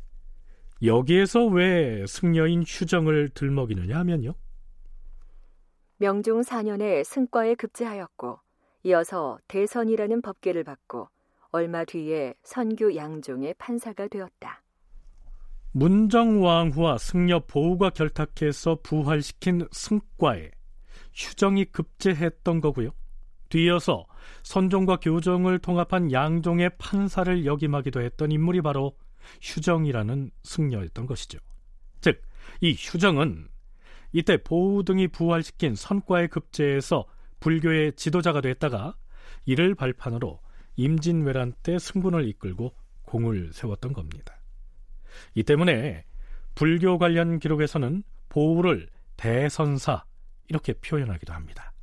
여기에서 0.82 1.46
왜 1.46 2.04
승려인 2.06 2.62
휴정을 2.62 3.30
들먹이느냐 3.30 3.98
하면요. 3.98 4.34
명종 5.98 6.42
4년에 6.42 7.04
승과에 7.04 7.54
급제하였고 7.54 8.38
이어서 8.84 9.38
대선이라는 9.48 10.22
법계를 10.22 10.64
받고 10.64 11.08
얼마 11.50 11.84
뒤에 11.84 12.34
선교 12.42 12.94
양종의 12.94 13.54
판사가 13.54 14.08
되었다. 14.08 14.62
문정왕후와 15.72 16.98
승려 16.98 17.40
보우가 17.40 17.90
결탁해서 17.90 18.78
부활시킨 18.82 19.66
승과에 19.72 20.50
휴정이 21.14 21.66
급제했던 21.66 22.60
거고요. 22.60 22.90
뒤이어서 23.48 24.06
선종과 24.42 24.96
교정을 24.96 25.58
통합한 25.58 26.12
양종의 26.12 26.70
판사를 26.78 27.46
역임하기도 27.46 28.00
했던 28.00 28.32
인물이 28.32 28.62
바로 28.62 28.96
휴정이라는 29.40 30.30
승려였던 30.42 31.06
것이죠. 31.06 31.38
즉, 32.00 32.22
이 32.60 32.72
휴정은 32.72 33.48
이때 34.16 34.38
보우 34.38 34.82
등이 34.82 35.08
부활시킨 35.08 35.74
선과의 35.74 36.28
급제에서 36.28 37.04
불교의 37.38 37.92
지도자가 37.96 38.40
됐다가 38.40 38.96
이를 39.44 39.74
발판으로 39.74 40.40
임진왜란 40.76 41.52
때 41.62 41.78
승군을 41.78 42.26
이끌고 42.26 42.74
공을 43.02 43.52
세웠던 43.52 43.92
겁니다. 43.92 44.40
이 45.34 45.42
때문에 45.42 46.06
불교 46.54 46.96
관련 46.96 47.38
기록에서는 47.38 48.04
보우를 48.30 48.88
대선사 49.18 50.06
이렇게 50.48 50.72
표현하기도 50.72 51.34
합니다. 51.34 51.74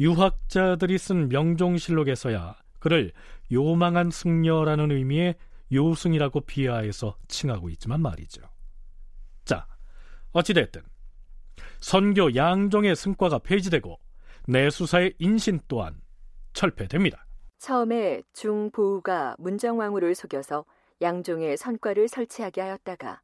유학자들이 0.00 0.98
쓴 0.98 1.28
명종실록에서야 1.28 2.56
그를 2.80 3.12
요망한 3.52 4.10
승려라는 4.10 4.90
의미의 4.90 5.36
요승이라고 5.72 6.40
비하해서 6.40 7.16
칭하고 7.28 7.70
있지만 7.70 8.02
말이죠. 8.02 8.42
자, 9.44 9.68
어찌됐든 10.32 10.82
선교 11.80 12.34
양종의 12.34 12.96
승과가 12.96 13.38
폐지되고 13.40 13.98
내수사의 14.48 15.14
인신 15.18 15.60
또한 15.68 16.00
철폐됩니다. 16.52 17.26
처음에 17.58 18.22
중보우가 18.32 19.36
문정왕후를 19.38 20.14
속여서 20.14 20.64
양종의 21.00 21.56
선과를 21.56 22.08
설치하게 22.08 22.60
하였다가 22.60 23.20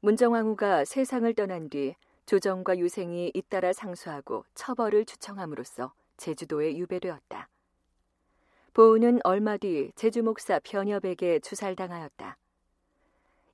문정왕후가 0.00 0.84
세상을 0.84 1.32
떠난 1.34 1.68
뒤 1.68 1.94
조정과 2.26 2.78
유생이 2.78 3.32
잇따라 3.34 3.72
상수하고 3.72 4.44
처벌을 4.54 5.04
주청함으로써 5.04 5.92
제주도에 6.16 6.76
유배되었다. 6.76 7.48
보우는 8.74 9.20
얼마 9.24 9.56
뒤 9.56 9.92
제주 9.96 10.22
목사 10.22 10.58
변협에게 10.60 11.40
주살당하였다. 11.40 12.38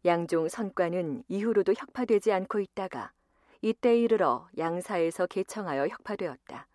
양종 0.04 0.48
선과는 0.48 1.24
이후로도 1.28 1.74
혁파되지 1.76 2.32
않고 2.32 2.60
있다가 2.60 3.12
이때 3.60 3.98
이르러 3.98 4.48
양사에서 4.56 5.26
개청하여 5.26 5.88
혁파되었다. 5.88 6.66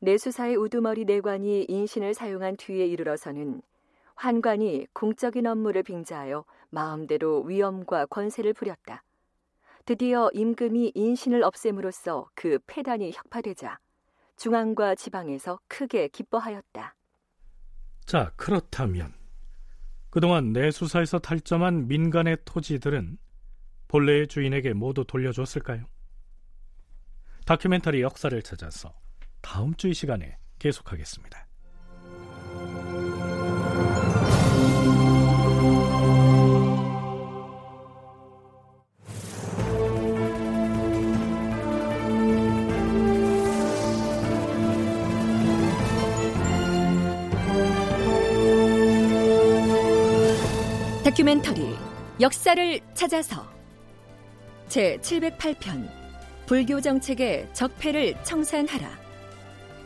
내수사의 0.00 0.56
우두머리 0.56 1.06
내관이 1.06 1.64
인신을 1.68 2.12
사용한 2.12 2.56
뒤에 2.56 2.86
이르러서는 2.86 3.62
환관이 4.14 4.86
공적인 4.92 5.46
업무를 5.46 5.82
빙자하여 5.82 6.44
마음대로 6.70 7.42
위엄과 7.42 8.06
권세를 8.06 8.52
부렸다. 8.52 9.02
드디어 9.86 10.30
임금이 10.32 10.92
인신을 10.94 11.42
없앰으로써 11.42 12.28
그 12.34 12.58
폐단이 12.66 13.12
혁파되자 13.12 13.78
중앙과 14.36 14.94
지방에서 14.94 15.60
크게 15.68 16.08
기뻐하였다. 16.08 16.94
자, 18.04 18.32
그렇다면 18.36 19.14
그동안 20.10 20.52
내수사에서 20.52 21.18
탈점한 21.18 21.88
민간의 21.88 22.38
토지들은 22.44 23.18
본래의 23.94 24.26
주인에게 24.26 24.72
모두 24.72 25.04
돌려줬을까요? 25.04 25.84
다큐멘터리 27.46 28.02
역사를 28.02 28.42
찾아서 28.42 28.92
다음 29.40 29.72
주 29.76 29.86
이 29.86 29.94
시간에 29.94 30.36
계속하겠습니다. 30.58 31.46
다큐멘터리 51.04 51.76
역사를 52.20 52.80
찾아서 52.94 53.53
제 54.74 54.98
708편 55.02 55.88
불교 56.46 56.80
정책의 56.80 57.46
적폐를 57.52 58.16
청산하라 58.24 58.90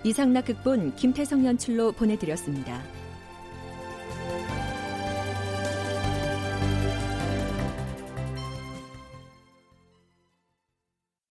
이상락 0.03 0.47
극본 0.47 0.97
김태성 0.97 1.45
연출로 1.45 1.93
보내드렸습니다. 1.93 2.83